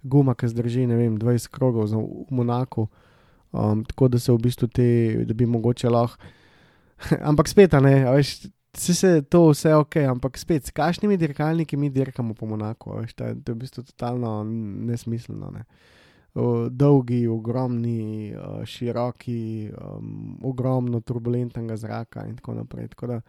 [0.03, 2.87] guma, ki zdrži, vem, 20 krogov v Monaku.
[3.51, 4.87] Um, tako da se v bistvu te,
[5.27, 6.17] da bi mogoče lahko.
[7.29, 11.89] ampak spet, ne, veš, vse se to vse ok, ampak spet, s kakšnimi dirkalniki mi
[11.89, 14.43] dirkamo po Monaku, veš, je- to je v bistvu totalno
[14.87, 15.51] nesmiselno.
[15.51, 15.65] Ne.
[16.33, 22.87] O, Dolgi, ogromni, uh, široki, um, ogromno turbulentnega zraka in tako naprej.
[22.95, 23.21] Tako da,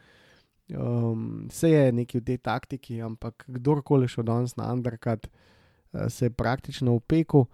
[0.71, 6.27] Um, vse je neki v tej taktiki, ampak kdorkoli šel danes na undercut, uh, se
[6.27, 7.45] je praktično upekel,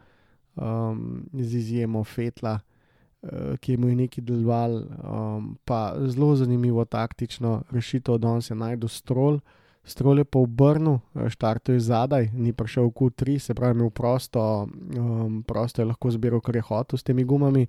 [0.55, 7.63] um, z izjemo Fetla, uh, ki mu je nekaj deloval, um, pa zelo zanimivo taktično
[7.71, 9.41] rešitev danes je najdel strol.
[9.89, 11.01] Strol je pa obrnil,
[11.33, 16.13] štartov je zadaj, ni prišel v Q3, se pravi, imel prosto, um, prosto je lahko
[16.13, 17.65] zbiral, kar je hotel s temi gumami,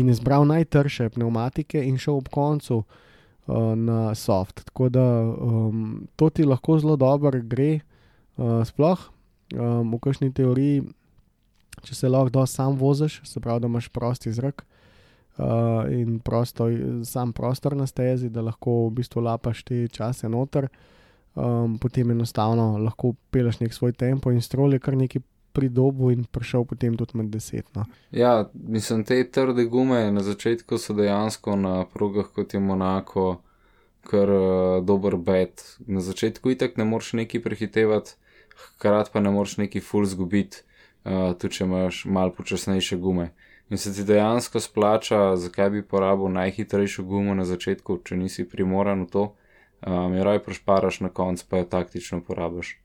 [0.00, 2.84] in je zbral najtrše pneumatike in šel ob koncu uh,
[3.46, 4.64] na soft.
[4.64, 7.80] Tako da um, to ti lahko zelo dobro gre,
[8.36, 8.98] uh, sploh
[9.54, 10.82] um, v kakšni teoriji,
[11.82, 14.66] če se lahko sam voziš, se pravi, da imaš prosti zrak.
[15.38, 16.68] Uh, in prosto,
[17.08, 20.68] sam prostor na stezi, da lahko v bistvu lapaš te čase noter,
[21.34, 25.22] um, potem enostavno lahko peleš nek svoj tempo in strol je kar neki
[25.52, 27.66] pridobu in prišel potem tudi med deset.
[27.74, 27.84] No.
[28.10, 33.42] Ja, mislim, te trde gume na začetku so dejansko na progah kot je Monako,
[34.08, 35.64] kar uh, dober bet.
[35.86, 38.16] Na začetku itek ne moreš neki prehitevati,
[38.64, 40.64] hkrati pa ne moreš neki full zgubiti,
[41.04, 43.30] uh, tudi če imaš mal počasnejše gume.
[43.70, 49.06] In se ti dejansko splača, zakaj bi porabil najhitrejšo gumo na začetku, če nisi primoran
[49.06, 49.22] v to,
[49.86, 52.76] um, je raj prošparaš na koncu, pa jo taktično porabiš.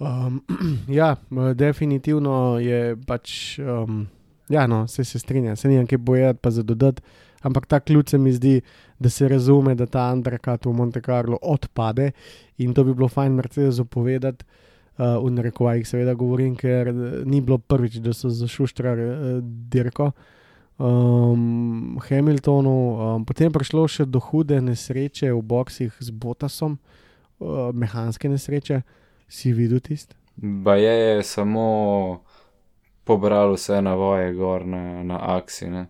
[0.00, 0.40] Um,
[0.88, 4.06] ja, m, definitivno je pač, um,
[4.48, 7.02] ja, no, se, se strinjam, se nimam kaj bojati, pa za dodati,
[7.42, 8.60] ampak ta ključ mi zdi,
[8.98, 12.10] da se razume, da ta undercut v Monte Carlo odpade
[12.58, 14.44] in to bi bilo fajn Mercedesu povedati.
[15.00, 19.38] Uh, v narekovajih seveda govorim, ker eh, ni bilo prvič, da so zašuštrali uh,
[19.72, 20.10] dirko.
[20.76, 26.76] um, Hamiltonu, um, potem je prišlo še do hude nesreče v boksih z Botasom,
[27.38, 28.82] uh, mehanske nesreče,
[29.30, 30.16] si videl tisti.
[30.36, 32.20] Ba je, samo
[33.04, 35.70] pobral vse navoje gor na, na aksi.
[35.70, 35.86] Ne?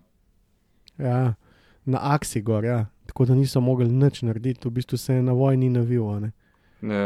[0.99, 1.35] Ja,
[1.85, 2.87] na aksi gor, ja.
[3.07, 6.21] tako da niso mogli nič narediti, v bistvu se je na vojni navil.
[6.21, 6.33] Ne?
[6.83, 7.01] E,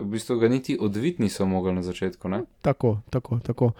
[0.00, 2.28] v bistvu ga niti odvit niso mogli na začetku.
[2.28, 2.44] Ne?
[2.62, 3.72] Tako, tako, tako.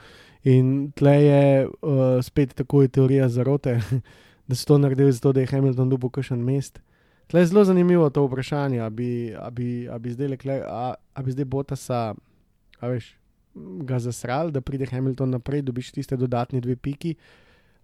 [0.44, 3.80] In tle je uh, spet tako je teorija zarote,
[4.48, 6.80] da so to naredili zato, da je Hamilton dobil kakšen mest.
[7.26, 10.94] Tle je zelo zanimivo to vprašanje, ali bi, a bi, a bi zdaj, Leclerc, a,
[11.14, 12.14] a bi zdaj Botasa,
[12.80, 13.14] a veš,
[13.54, 17.14] ga zasral, da pride Hamilton naprej, dobiš tiste dodatne dve piki,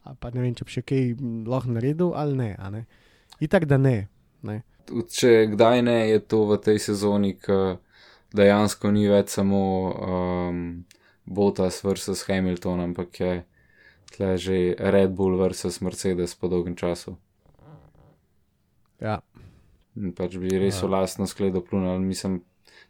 [0.05, 1.13] a pa ne vem, če bi še kaj
[1.49, 2.51] lahko naredil ali ne.
[2.59, 2.85] a ne.
[3.41, 4.09] Itak da ne.
[4.43, 4.63] ne.
[4.91, 7.79] Če kdaj ne, je to v tej sezoni, ki
[8.37, 10.65] dejansko ni več samo um,
[11.25, 13.33] Bottas versus Hamilton, ampak je
[14.11, 17.15] tle že Red Bull versus Mercedes po dolgem času.
[19.01, 19.23] Ja.
[19.97, 21.99] In pač bi res v lastno skledo plunil.
[21.99, 22.41] Mislim,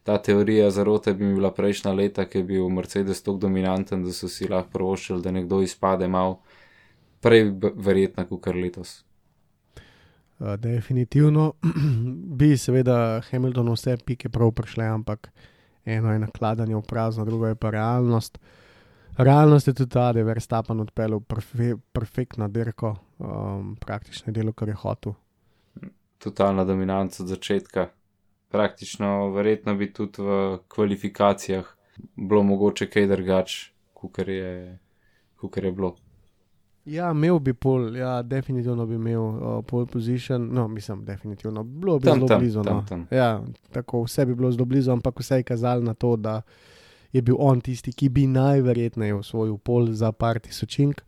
[0.04, 4.12] ta teorija zarote bi mi bila prejšnja leta, ki je bil Mercedes tako dominanten, da
[4.12, 6.38] so si lahko prvoščili, da nekdo izpade mal
[7.20, 9.00] prej verjetno, kot kar letos.
[10.40, 11.52] Uh, definitivno
[12.40, 15.28] bi seveda Hamilton vse pike prav prišle, ampak
[15.84, 18.38] eno je nakladanje v prazno, drugo je pa realnost.
[19.20, 24.68] Realnost je tudi ta, da je Verstappen odpeljal perfe, perfektno dirko, um, praktično delo, kar
[24.68, 25.12] je hotel.
[26.20, 27.88] Totalna dominanca od začetka.
[28.50, 31.76] Praktično, verjetno bi tudi v kvalifikacijah
[32.14, 34.78] bilo mogoče kaj drugače, kot je,
[35.40, 35.96] kukor je bilo.
[36.84, 41.98] Ja, imel bi pol, ja, definitivno bi imel uh, pole position, no, mislim, definitivno, bilo
[41.98, 42.62] bi Tam, zelo tam, blizu.
[42.62, 42.84] tam, no.
[42.88, 43.06] tam.
[43.10, 46.42] Ja, tako vse bi bilo zelo blizu, ampak vse je kazalo na to, da
[47.12, 51.02] je bil on tisti, ki bi najverjetneje osvojil pol za par tisočink.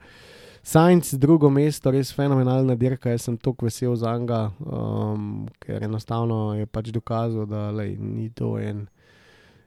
[0.63, 6.55] Sajnc, drugo mesto, res fenomenalna dirka, jaz sem tako vesel za njega, um, ker enostavno
[6.55, 8.85] je pač dokazal, da lej, ni to en,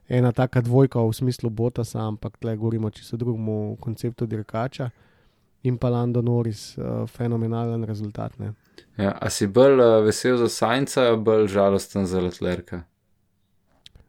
[0.08, 4.90] ena taka dvojka v smislu Botasa, ampak tle govorimo čisto drugemu konceptu dirkača.
[5.66, 8.40] In pa Lando Norris, uh, fenomenalen rezultat.
[8.40, 8.54] Ne?
[8.98, 12.84] Ja, a si bolj uh, vesel za Sajnca, bolj žalosten za Letlerka?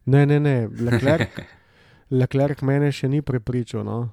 [0.07, 1.41] Ne, ne, ne, Leclerc,
[2.21, 3.83] Leclerc mene še ni prepričal.
[3.83, 4.13] No.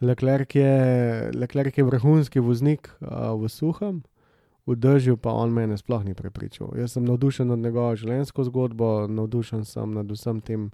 [0.00, 4.02] Leclerc, je, Leclerc je vrhunski voznik uh, v suhem,
[4.66, 6.74] v dežju pa on mene sploh ni prepričal.
[6.76, 10.70] Jaz sem navdušen nad njegovo življenjsko zgodbo, navdušen sem nad vsem tem.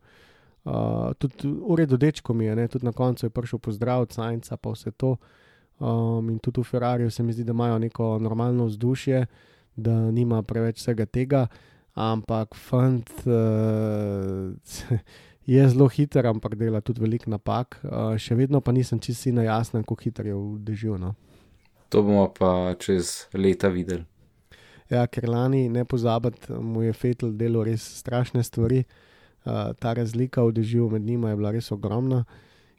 [0.65, 2.69] Uh, tudi v redu, dečko mi je, ne?
[2.69, 5.17] tudi na koncu je prišel pozdrav od Sajnca, pa vse to.
[5.83, 9.27] Um, in tudi v Ferrariju se mi zdi, da imajo neko normalno vzdušje,
[9.77, 11.47] da nima preveč vsega tega,
[11.95, 14.55] ampak fant uh,
[15.47, 17.81] je zelo hiter, ampak dela tudi veliko napak.
[17.83, 20.99] Uh, še vedno pa nisem čisto na jasnem, kako hiter je v dežju.
[20.99, 21.15] No.
[21.91, 24.07] To bomo pa čez leta videli.
[24.93, 28.85] Ja, ker lani ne pozabiti, mu je Fetel delal res strašne stvari.
[29.43, 32.25] Uh, ta razlika v dežju med njima je bila res ogromna.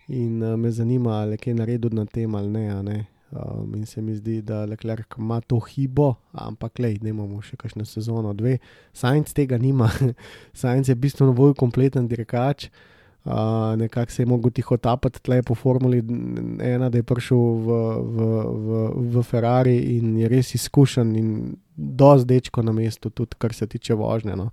[0.08, 2.68] In uh, me zanima, ali je kaj naredil na tem ali ne.
[2.84, 3.00] ne.
[3.34, 7.58] Um, in se mi zdi, da Leclerc ima to hibo, ampak le, da imamo še
[7.58, 8.60] kakšno sezono, dve.
[8.94, 9.90] Sajnc tega nima,
[10.62, 12.68] Sajnc je bistveno bolj kompleten dirkač.
[13.24, 16.02] Uh, nekako se je mogel tiho tapati tle po formuli
[16.62, 18.32] ena, da je prišel v, v,
[18.66, 21.30] v, v Ferrari in je res izkušen in
[21.74, 24.36] dosti dečko na mestu, tudi kar se tiče vožnje.
[24.38, 24.52] No.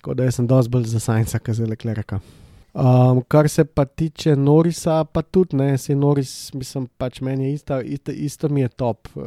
[0.00, 2.18] Tako da jaz sem dosti bolj za Sajnca, kot za Leclerca.
[2.74, 7.52] Um, kar se pa tiče Norisa, pa tudi ne, se Noris, mislim, pač meni je
[7.54, 9.08] isto, isto, isto mi je top.
[9.14, 9.24] Uh,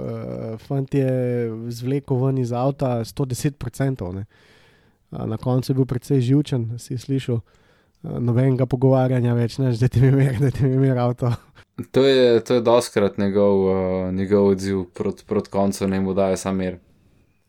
[0.60, 4.12] fant je zvlekel ven iz avta 110%.
[4.13, 4.25] Ne.
[5.12, 7.39] Uh, na koncu je bil precej živčen, si slišal.
[7.39, 11.31] Uh, nobenega pogovarjanja več, než da ti je mir, da ti je mir avto.
[11.93, 16.38] To je, to je doskrat njegov, uh, njegov odziv proti prot koncu, ne mu daje
[16.38, 16.79] sam mir.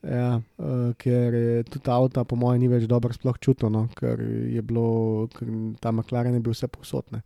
[0.02, 4.20] Ja, uh, ker je tudi avto, po mojem, ni več dobro sploh čutno, no, ker
[4.22, 5.48] je bilo, ker
[5.82, 7.22] ta McLaren je bil vse posodne.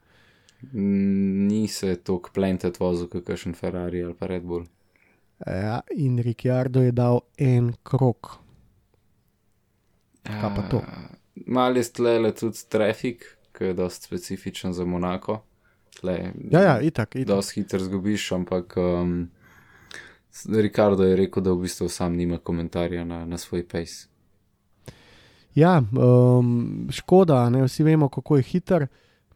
[0.72, 4.64] Ni se tako plantet vozil, kot kakšen Ferrari ali pa Red Bull.
[5.42, 8.36] Ja, in Ricciardo je dal en krok.
[10.22, 10.80] Kaj pa to?
[11.46, 15.40] Mal je stlele tudi trafik, ki je dosti specifičen za Monako.
[15.98, 17.26] Tle, Ja, ja, itak, itak.
[17.26, 19.26] dosti hitro zgubiš, ampak um,
[20.48, 24.08] Ricardo je rekel, da v bistvu sam nima komentarja na, na svoj pace.
[25.54, 28.86] Ja, um, škoda, ne vsi vemo, kako je hiter.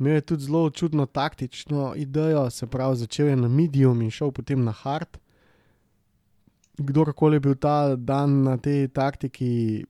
[0.01, 4.31] Imel je tudi zelo čudno taktično idejo, se pravi, začel je na medium in šel
[4.31, 5.19] potem na hard.
[6.79, 9.85] Kdorkoli je bil ta dan na tej taktiki,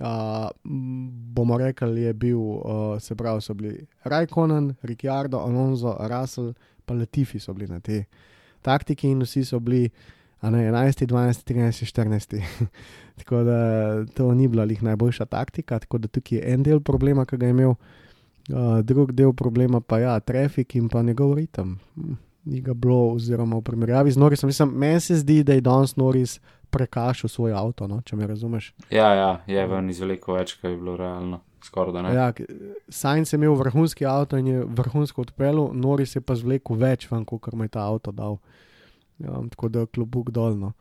[0.00, 0.48] uh,
[1.34, 6.52] bomo rekli, je bil, uh, se pravi, so bili Rajkonen, Ricciardo, Alonso, Russell,
[6.84, 8.04] pa Latifi so bili na tej
[8.62, 9.90] taktiki in vsi so bili
[10.40, 12.40] a ne, 11, 12, 13, 14.
[13.20, 13.58] tako da
[14.14, 17.46] to ni bila njih najboljša taktika, tako da tukaj je en del problema, ki ga
[17.46, 21.78] je imel, uh, drug del problema pa je ja, trafik in pa njegov ritem.
[21.94, 22.12] Hm,
[22.44, 24.48] Ni ga bilo, oziroma v primerjavi z Norisom.
[24.48, 26.38] Mislim, meni se zdi, da je danes Noris
[26.70, 28.72] prekašal svoj avto, no, če me razumeš.
[28.90, 31.42] Ja, ja, je ven iz veliko več, kaj je bilo realno.
[31.62, 32.14] Skoraj.
[32.14, 32.32] Ja,
[32.88, 37.26] Sajnc je imel vrhunski avto in je vrhunsko odpeljal, Noris je pa zvlekel več ven,
[37.28, 38.38] kot mu je ta avto dal.
[39.28, 40.72] Um, tako da je klubuk dolno.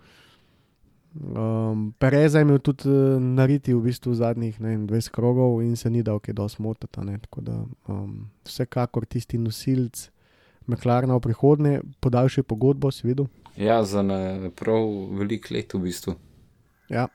[1.16, 5.90] Um, Pereza je imel tudi uh, nariti v bistvu zadnjih vem, 20 krogov in se
[5.90, 7.02] ni dal kaj dosti motiti.
[7.22, 10.10] Tako da um, vsekakor tisti nosilc
[10.68, 13.26] McLarena v prihodnje, podaljšaj pogodbo, si videl.
[13.58, 14.86] Ja, za ne prav
[15.18, 16.14] veliko let v bistvu.
[16.90, 17.08] Ja,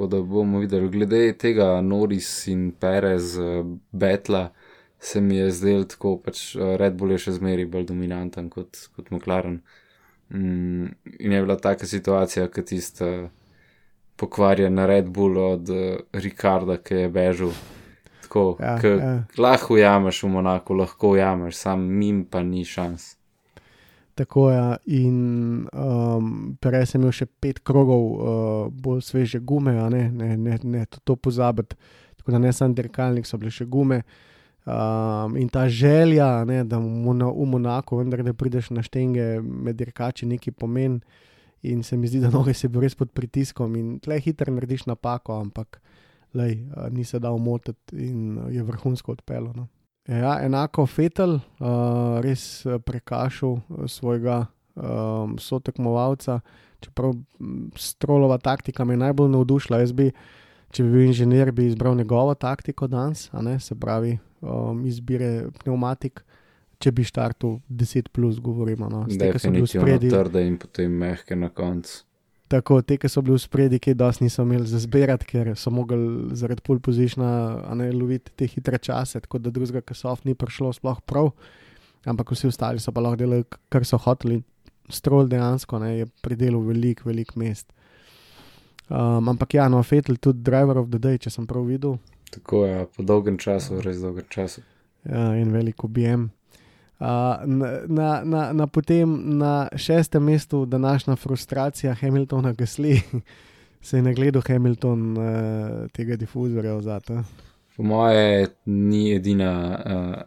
[0.00, 4.52] Tako da bomo videli, glede tega Noris in Perez, eh, Betla,
[4.98, 8.78] se mi je zdel tako, pač eh, Red Bull je še zmeraj bolj dominanten kot,
[8.96, 9.58] kot McLaren.
[10.30, 10.86] Mm,
[11.18, 13.28] in je bila taka situacija, kot tista
[14.16, 17.50] pokvarjen Red Bull od uh, Ricarda, ki je bežal.
[18.22, 19.24] Tako, Ja, ja, ja.
[19.38, 23.16] lahko jameš v Monaku, lahko jameš, sam mim pa ni šans.
[24.14, 24.76] tako je.
[24.86, 25.16] In
[25.72, 30.84] um, Perez je imel še pet krogov uh, bolj sveže gume, ne, ne, ne, ne
[30.86, 31.76] to, to pozabiti.
[32.16, 34.02] Tako da ne samo dirkalnik, so bile še gume.
[34.66, 39.40] Um, in ta želja, ne, da mu na, v Monaku, vendar da prideš na štenge
[39.40, 41.00] med dirkači, neki pomen.
[41.62, 44.86] In se mi zdi, da noge se bil res pod pritiskom in tle hitro narediš
[44.88, 45.80] napako, ampak
[46.36, 49.52] lej, uh, ni se dal motiti in uh, je vrhunsko odpeljal.
[49.56, 49.66] No.
[50.08, 56.40] Ja, enako Fetel, uh, res uh, prekašal uh, svojega um, sotekmovalca,
[56.80, 57.14] čeprav
[57.76, 59.80] strolova taktika me je najbolj navdušila.
[59.84, 60.10] Jaz bi,
[60.70, 66.24] če bi bil inženir, bi izbral njegovo taktiko danes, se pravi um, izbire pneumatik.
[66.80, 70.10] Če bi štartil 10, plus, govorimo, no, s tem, ki so bili v Definitivno spredi.
[70.14, 71.98] trde in potem mehke na koncu.
[72.50, 75.70] Tako, te, ki so bili v spredi, ki dosti niso imeli za zbirati, ker so
[75.70, 80.72] mogli zaradi pol ne loviti te hitre čase, tako da drugega, ki so ni prišlo
[80.72, 81.30] sploh prav.
[82.08, 84.40] Ampak vsi ostali so pa lahko delali, kar so hoteli.
[84.90, 87.70] Strol dejansko ne, je pridelal velik, velik mest.
[88.90, 91.98] Um, ampak ja, no, Fetel tudi driver of the day, če sem prav videl,
[92.30, 94.62] Tako je, po dolgem času, res dolgem času.
[95.04, 96.30] ja, in velik objem.
[97.00, 97.06] Uh,
[97.88, 103.00] na, na, na, potem na šestem mestu današnja frustracija Hamiltona Gasly,
[103.86, 105.24] se je nagledal Hamilton uh,
[105.92, 107.22] tega difuzorja v zata.
[107.76, 109.80] Po moje ni edina,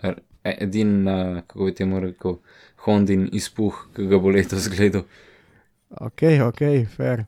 [0.04, 2.40] uh, edina, kako bi temu rekel,
[2.84, 5.06] Hondin izpuh, ki ga bo letos gledal.
[6.02, 7.26] Ok, ok, fair.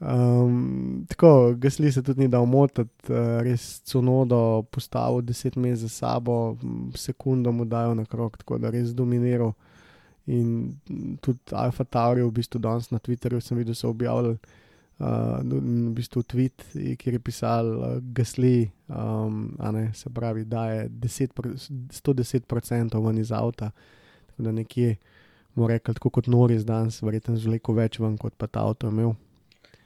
[0.00, 5.88] Um, tako, Gasly se tudi ni dal motiti, uh, res cunodo postavil 10 mest za
[5.88, 6.56] sabo,
[6.96, 9.52] sekundo mu dajo na krok, tako da res dominiral.
[10.26, 10.72] In
[11.20, 14.38] tudi Alfa Tauri, v bistvu danes na Twitterju sem videl, so objavili
[15.00, 15.60] uh, v
[15.92, 20.88] bistvu tweet, i- kjer je pisal uh, Gasly, um, a ne se pravi, da je
[20.88, 23.70] 10, pro- 110% ven iz avta,
[24.26, 24.96] tako da nekje.
[25.54, 28.86] Mu rekel, tako kot Noris danes, verjetno z veliko več ven, kot pa ta avto
[28.88, 29.16] imel.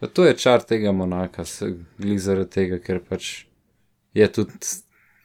[0.01, 1.45] Pa to je čar tega monaka,
[1.99, 3.47] glih zaradi tega, ker pač
[4.15, 4.59] je tudi,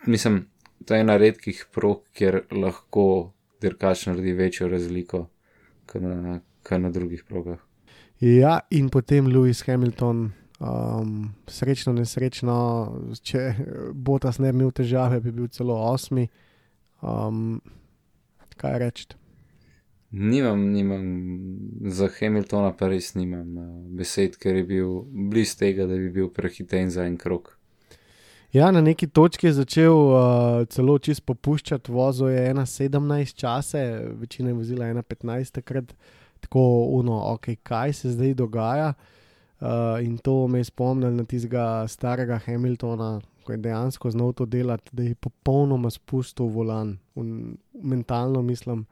[0.07, 0.43] mislim,
[0.85, 5.25] to je ena redkih prog, kjer lahko dirkač naredi večjo razliko
[5.89, 7.59] kot na, kot na drugih progah.
[8.19, 12.55] Ja, in potem Lewis Hamilton, um, srečno, nesrečno,
[13.23, 13.43] če
[13.93, 16.27] Botas ne bi imel težave, bi bil celo osmi.
[16.99, 17.61] Um,
[18.59, 19.07] kaj reči?
[20.11, 21.03] Nimam, nimam,
[21.85, 24.93] za Hamiltona pa res nimam uh, besed, ker je bil
[25.29, 27.53] bliz tega, da bi bil prehiten za en krok.
[28.53, 33.83] Ja, na neki točki je začel uh, celo čist popuščati, vozil je 1,17 čase,
[34.17, 35.93] večina je vozila 1,15 takrat,
[36.41, 36.63] tako
[36.97, 38.93] uno, ok, kaj se zdaj dogaja.
[39.59, 44.45] Uh, in to me je spomnilo na tistega starega Hamiltona, ko je dejansko znal to
[44.45, 48.87] delati, da je popolnoma spustil volan, un, mentalno mislim.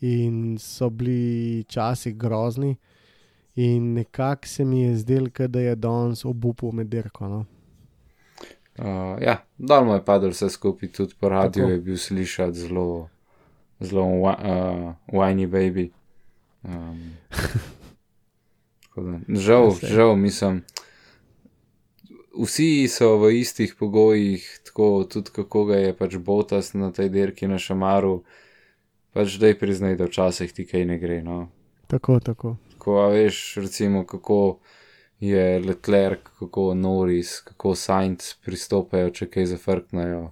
[0.00, 2.76] In so bili časi grozni,
[3.54, 7.28] in nekako se mi je zdelo, da je danes obupal med dirko.
[7.28, 7.44] No.
[8.78, 11.72] Uh, ja, dol mu je padel vse skupaj, tudi po radiju Tako.
[11.72, 13.08] je bil slišati zelo,
[13.80, 14.34] zelo uh,
[15.12, 15.90] whiny baby.
[16.62, 17.16] Um,
[18.96, 20.62] da, žal, Ja, žal, mislim.
[22.38, 27.48] Vsi so v istih pogojih, tako tudi kako ga je pač Botas na tej dirki
[27.50, 28.22] na Šamaru,
[29.12, 31.22] pač da je priznaj, da včasih ti kaj ne gre.
[31.22, 31.48] No.
[31.86, 32.56] Tako, tako.
[32.78, 34.58] Ko a veš, recimo, kako
[35.20, 40.28] je Leclerc, kako Norris, kako Sainz pristopajo, če kaj zafrknajo.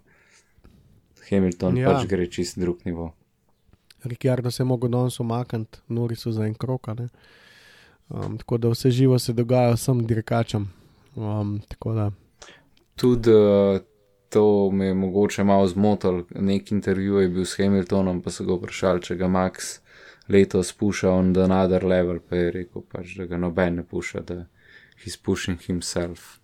[1.31, 1.91] Hamilton Ja.
[1.91, 3.12] pač gre čist drug nivo.
[4.05, 6.89] Rikardo se je mogel danes umakniti, nori so za en krok.
[8.09, 10.68] Um, tako da vse živo se dogaja vsem dirkačem.
[11.16, 11.61] Um,
[12.97, 13.81] Tudi uh,
[14.29, 16.24] to me je mogoče malo zmotil.
[16.35, 19.79] Nek intervju je bil s Hamiltonom, pa so ga vprašali, če ga Max
[20.29, 24.20] letos puša on the another level, pa je rekel, pač, da ga noben ne puša,
[24.27, 24.45] da
[25.05, 26.41] he's pushing himself.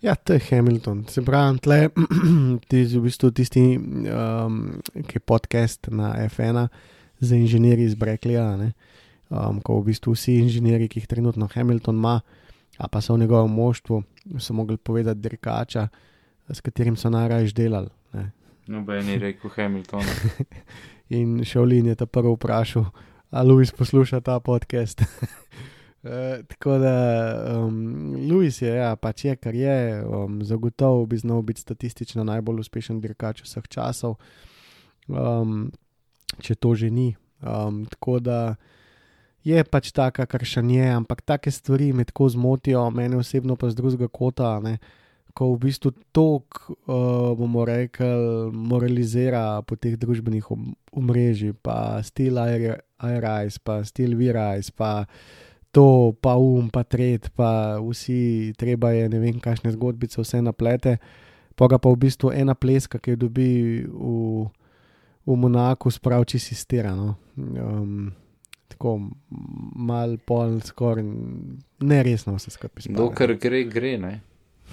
[0.00, 1.04] ja, to je Hamilton.
[1.08, 1.88] Se pravi, tle
[2.68, 6.68] ti v bistvu tisti, um, ki je podcast na F1
[7.20, 8.72] za inženirji iz Breklija, ne,
[9.28, 12.20] um, ko v bistvu vsi inženirji, ki jih trenutno Hamilton ima,
[12.90, 14.02] pa so v njegovem moštvu,
[14.38, 15.88] so mogli povedati dirkača,
[16.52, 17.90] s katerim so najraje delali.
[18.12, 18.30] Ne.
[18.66, 20.04] Noben je rekel Hamilton.
[21.20, 22.84] In Šaulin je ta prvi vprašal,
[23.30, 25.02] ali Luis posluša ta podcast.
[26.02, 26.94] E, tako da,
[27.56, 32.62] um, Luis je, ja, pač je, kar je, um, zagotovo bi znal biti statistično najbolj
[32.62, 34.14] uspešen dirkač vseh časov,
[35.08, 35.68] um,
[36.40, 37.10] če to že ni.
[37.44, 38.56] Um, tako da
[39.44, 43.68] je pač taka, kar še je, ampak take stvari me tako zmotijo, mene osebno pa
[43.68, 44.78] z drugega kota, ne,
[45.40, 52.36] ko v bistvu tok, uh, bomo rekli, moralizira po teh družbenih om- omrežjih, pa stil
[52.36, 55.08] iRise, pa stil VRise, pa
[55.72, 60.98] to, pa um, pa tret, pa vsi, treba je ne vem, kakšne zgodbice vse naplete,
[61.56, 63.50] pa ga pa v bistvu ena pleska, ki jo dobi
[63.88, 64.44] v,
[65.24, 66.92] v Monaku, sprav čisi stira.
[66.92, 67.16] No.
[67.40, 68.12] Um,
[68.68, 69.08] tako
[69.72, 71.06] mal pol, skoraj
[71.80, 72.92] neresno vse skupaj.
[72.92, 74.18] Dokler gre, gre, ne.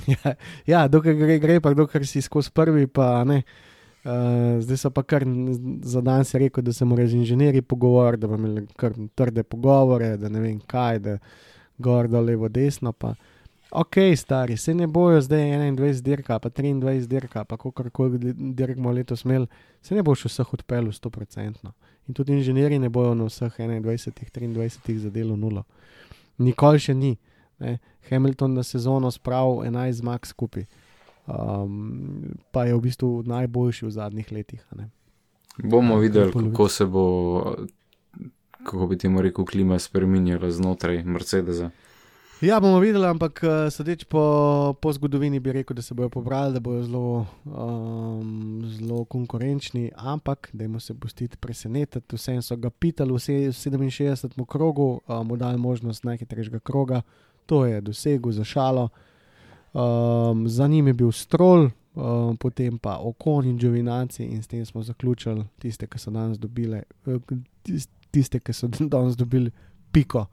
[0.08, 0.34] Ja,
[0.74, 3.42] ja, dokler gre, gre, pa dokler si skozi prvi, pa ne.
[4.08, 5.26] Uh, zdaj so pa kar
[5.84, 9.44] za dan si rekel, da se morajo z inženirji pogovoriti, da bomo imeli kar trde
[9.44, 11.18] pogovore, da ne vem kaj, da
[11.78, 12.94] gor, dol, levo, desno.
[12.94, 13.16] Pa.
[13.72, 18.78] Ok, stari, se ne bojo zdaj 21 dirka, pa 23 dirka, pa kako koli dirk
[18.78, 19.48] bomo letos imeli,
[19.82, 21.72] se ne boš vseh odpeljal 100%.
[22.08, 25.64] In tudi inženirji ne bojo na vseh 21, 23 zadelo nulo.
[26.38, 27.18] Nikoli še ni.
[27.60, 27.78] Ne.
[28.10, 30.66] Hamilton na sezono spravil 11 zmag skupaj,
[31.28, 34.66] um, pa je v bistvu najboljši v zadnjih letih.
[34.76, 34.90] ne.
[35.64, 37.56] Bomo Ja, videli, kako se bo,
[38.64, 41.72] kako bi temu rekel, klima spremenjala znotraj Mercedesa.
[42.42, 43.42] Ja, bomo videli, ampak
[43.74, 49.06] sodeč po, po zgodovini bi rekel, da se bodo pobrali, da bodo zelo, um, zelo
[49.06, 52.16] konkurenčni, ampak dajmo se pustiti presenetiti.
[52.16, 54.46] Vsem so ga pitali, vse v 67.
[54.46, 57.02] krogu, uh, mu dali možnost najhitrejšega kroga,
[57.48, 58.90] to je dosegel za šalo.
[59.74, 64.66] Um, za njim je bil strol, um, potem pa okon in Džovinaci, in s tem
[64.66, 67.20] smo zaključili tiste, ki so danes dobili, eh,
[67.64, 69.52] tis- tiste, ki so danes dobili
[69.92, 70.26] piko.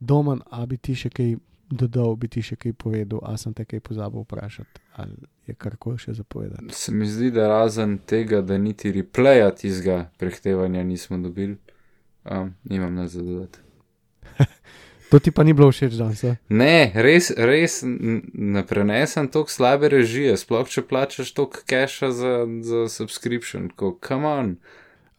[0.00, 1.34] Domen, a bi ti še kaj
[1.70, 5.14] dodal, bi ti še kaj povedal, a sem te kaj pozabil vprašati, ali
[5.46, 6.70] je karkoli še zapovedati.
[6.70, 11.56] Se mi zdi, da razen tega, da niti replaya tistega prehtevanja nismo dobili,
[12.24, 13.58] um, nimam na zadodati.
[15.12, 16.24] To ti pa ni bilo všeč danes.
[16.24, 16.40] a?
[16.48, 22.32] Ne, res, res ne prenesem toliko slabe režije, sploh če plačaš toliko keša za,
[22.64, 24.48] za subscription, ko come on.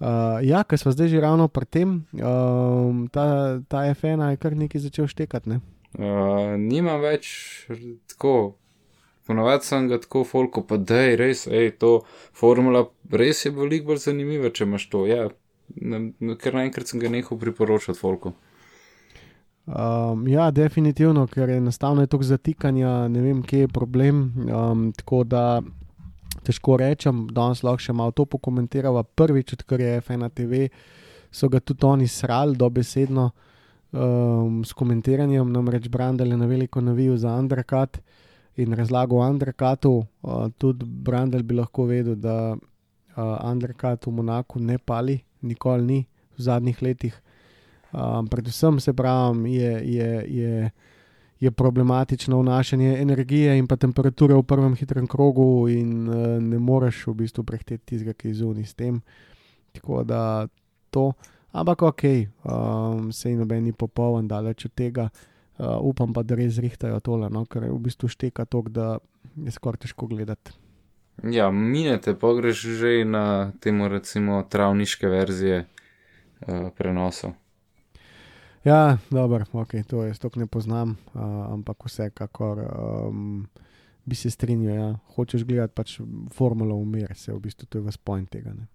[0.02, 4.58] Uh, ja, ker smo zdaj že ravno pri tem, um, ta, ta FN je kar
[4.58, 5.54] nekaj začel štekati.
[5.54, 5.62] Ne?
[5.94, 7.30] Uh, nimam več
[8.10, 8.58] tako.
[9.30, 12.02] Ponovadi sem ga tako folko, pa da je res, ej, to
[12.36, 12.82] formula
[13.14, 15.06] res je veliko bolj zanimiva, če imaš to.
[15.08, 15.30] Ja,
[15.78, 18.34] ne, ne, ker naenkrat sem ga nehal priporočati folko.
[19.66, 24.26] Um, ja, definitivno, ker je enostavno toliko zatikanja, ne vem, kje je problem.
[24.52, 25.62] Um, tako da
[26.44, 29.04] težko rečem, danes lahko še malo to pokomentirava.
[29.04, 30.68] Prvič, odkar je F1 TV,
[31.32, 37.16] so ga tudi oni srali dobesedno um, s komentiranjem, namreč Brandel je na veliko navil
[37.18, 38.02] za Undercut
[38.60, 39.96] in razlagal o Undercutu.
[40.22, 46.00] Uh, tudi Brandel bi lahko vedel, da uh, Undercut v Monaku ne pali, nikoli ni
[46.36, 47.23] v zadnjih letih.
[47.94, 50.72] Um, predvsem se pravi, je, je, je,
[51.40, 57.08] je problematično vnašanje energije in pa temperature v prvem hitrem krogu, in uh, ne moreš
[57.08, 58.98] v bistvu prehteti tistega, ki je zunaj s tem.
[59.78, 60.48] Tako da
[60.90, 61.12] to,
[61.52, 62.04] ampak ok,
[62.50, 65.10] um, sej noben ni popoln, daleč od tega.
[65.54, 68.98] Uh, upam pa, da res zrihtajajo tole, no, ker v bistvu šteka to, da
[69.38, 70.58] je skoraj težko gledati.
[71.30, 77.38] Ja, minete, pa greš že na temu recimo travniške verzije uh, prenosov.
[78.64, 83.48] Ja, dobro, ok, to jaz tako ne poznam, uh, ampak vsekakor um,
[84.06, 84.76] bi se strinjal.
[84.76, 85.00] Ja.
[85.16, 85.98] Hočeš gledati pač
[86.32, 88.54] formulo umir, se v bistvu to je vas point tega.
[88.54, 88.68] Ne.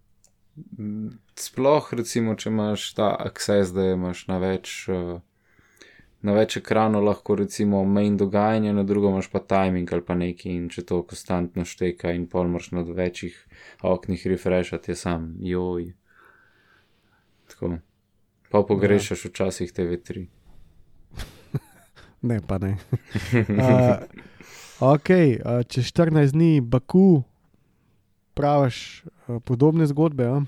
[0.76, 5.22] Mm, Sploh recimo, če imaš ta access, da imaš na več, uh,
[6.20, 10.52] na več ekranov, lahko recimo main dogajanje, na drugo imaš pa timing ali pa neki
[10.52, 13.40] in če to konstantno šteka in pol moraš na večjih
[13.88, 15.94] oknih refreshati, je sam, joj.
[17.48, 17.78] Tako.
[18.50, 20.26] Pa pogrešaš včasih TV3.
[22.22, 22.74] Ne, pa ne.
[23.62, 24.02] uh,
[24.80, 27.22] ok, uh, čez 14 dni Baku,
[28.34, 30.26] praviš uh, podobne zgodbe.
[30.26, 30.42] A?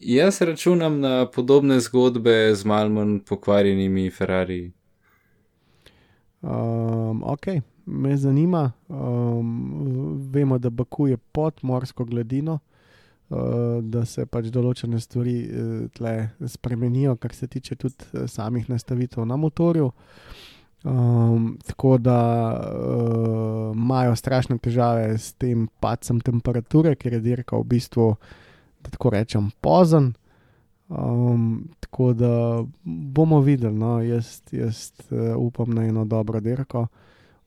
[0.00, 4.72] Jaz računam na podobne zgodbe z malo manj pokvarjenimi Ferrari.
[6.42, 7.46] Um, ok,
[7.86, 8.72] me zanima.
[8.88, 12.58] Um, vemo, da Baku je pod morsko gladino,
[13.28, 16.14] da se pač določene stvari uh, tle
[16.50, 19.90] spremenijo, kar se tiče tudi uh, samih nastavitev na motorju.
[20.84, 22.18] Um, tako da
[22.52, 28.10] uh, imajo strašne težave s tem padcem temperature, ker je dirka v bistvu,
[28.84, 30.12] da tako rečem, pozen.
[30.92, 32.34] Um, tako da
[32.84, 36.86] bomo videli, no, jaz, jaz uh, upam na eno dobro dirko.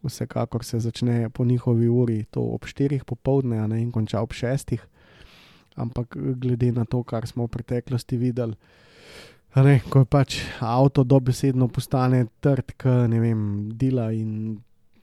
[0.01, 4.77] Vsekakor se začne po njihovi uri, to ob 4 popovdne, ne in konča ob 6.
[5.77, 8.57] Ampak glede na to, kar smo v preteklosti videli,
[9.55, 13.41] ne, ko pač avto dobesedno postane trd, k ne vem,
[13.77, 14.57] dela in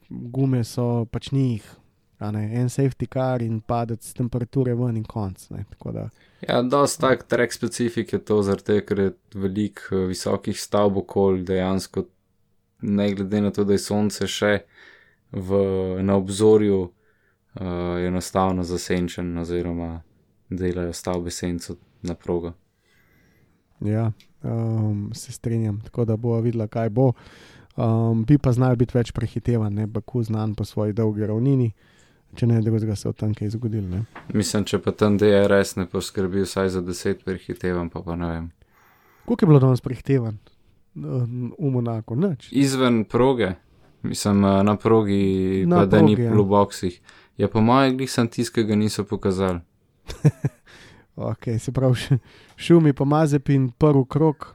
[0.09, 1.65] gume so pač njih.
[2.25, 5.49] Ne, en safety car in padec temperature ven in konc.
[5.51, 6.07] Ne, da,
[6.47, 11.43] Ja, dosti tak track specifik je to, tega, ker je veliko eh, visokih stavb okoli,
[11.43, 12.05] dejansko,
[12.81, 14.59] ne glede na to, da je sonce še
[15.31, 15.61] v,
[16.05, 20.03] na obzorju, uh, je enostavno zasenčen, oziroma
[20.57, 22.53] delajo stavbe senco na progo.
[23.81, 24.11] ja,
[24.43, 27.11] um, se strinjam, tako da bo videla, kaj bo.
[27.75, 31.71] Um, bi pa znal biti več prehitevan, ne Baku znan po svoji dolgi ravnini,
[32.35, 33.87] če ne drugega se v tam kaj zgodilo.
[33.89, 34.05] ne.
[34.33, 38.51] Mislim, če pa tam DRS ne poskrbi vsaj za 10 prehitevam, pa pa ne vem.
[39.25, 40.37] Koliko je bilo danes prehitevan
[40.95, 42.15] um, v Monaku?
[42.15, 42.47] Nič.
[42.51, 43.55] Izven proge,
[44.03, 46.33] mislim eh, na progi, Na pa da ni progi, ja.
[46.33, 46.99] v boxih.
[47.37, 49.59] Ja, po mojem, glih sem tisk, ki ga niso pokazali.
[51.15, 51.95] Okay, se pravi,
[52.57, 54.53] šumi pa Mazepin, prvi krok, pa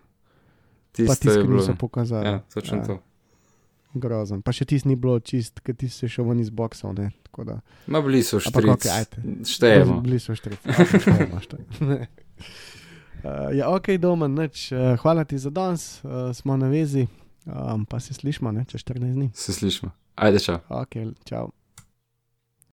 [0.92, 2.26] Tisto tisti, je ki niso pokazali.
[2.28, 2.84] Ja, točno Ja.
[2.84, 2.98] to.
[3.94, 4.42] Grozen.
[4.42, 6.94] Pa še tisti ni bilo čist, ker ti si šel ven iz boksov.
[7.86, 9.22] Ma bili so okej, ajde.
[9.48, 10.00] Štejemo.
[10.04, 11.96] Bili so štejemo, štejemo.
[13.24, 14.70] Uh, ja, ok, doma, nič.
[14.72, 17.06] Uh, hvala ti za danes, uh, smo na vezi,
[17.46, 19.30] um, pa se slišmo, ne, čez 14 dni.
[19.34, 19.90] Se slišimo.
[20.14, 20.60] Ajde, čau.
[20.68, 20.94] Ok,
[21.24, 21.50] čau.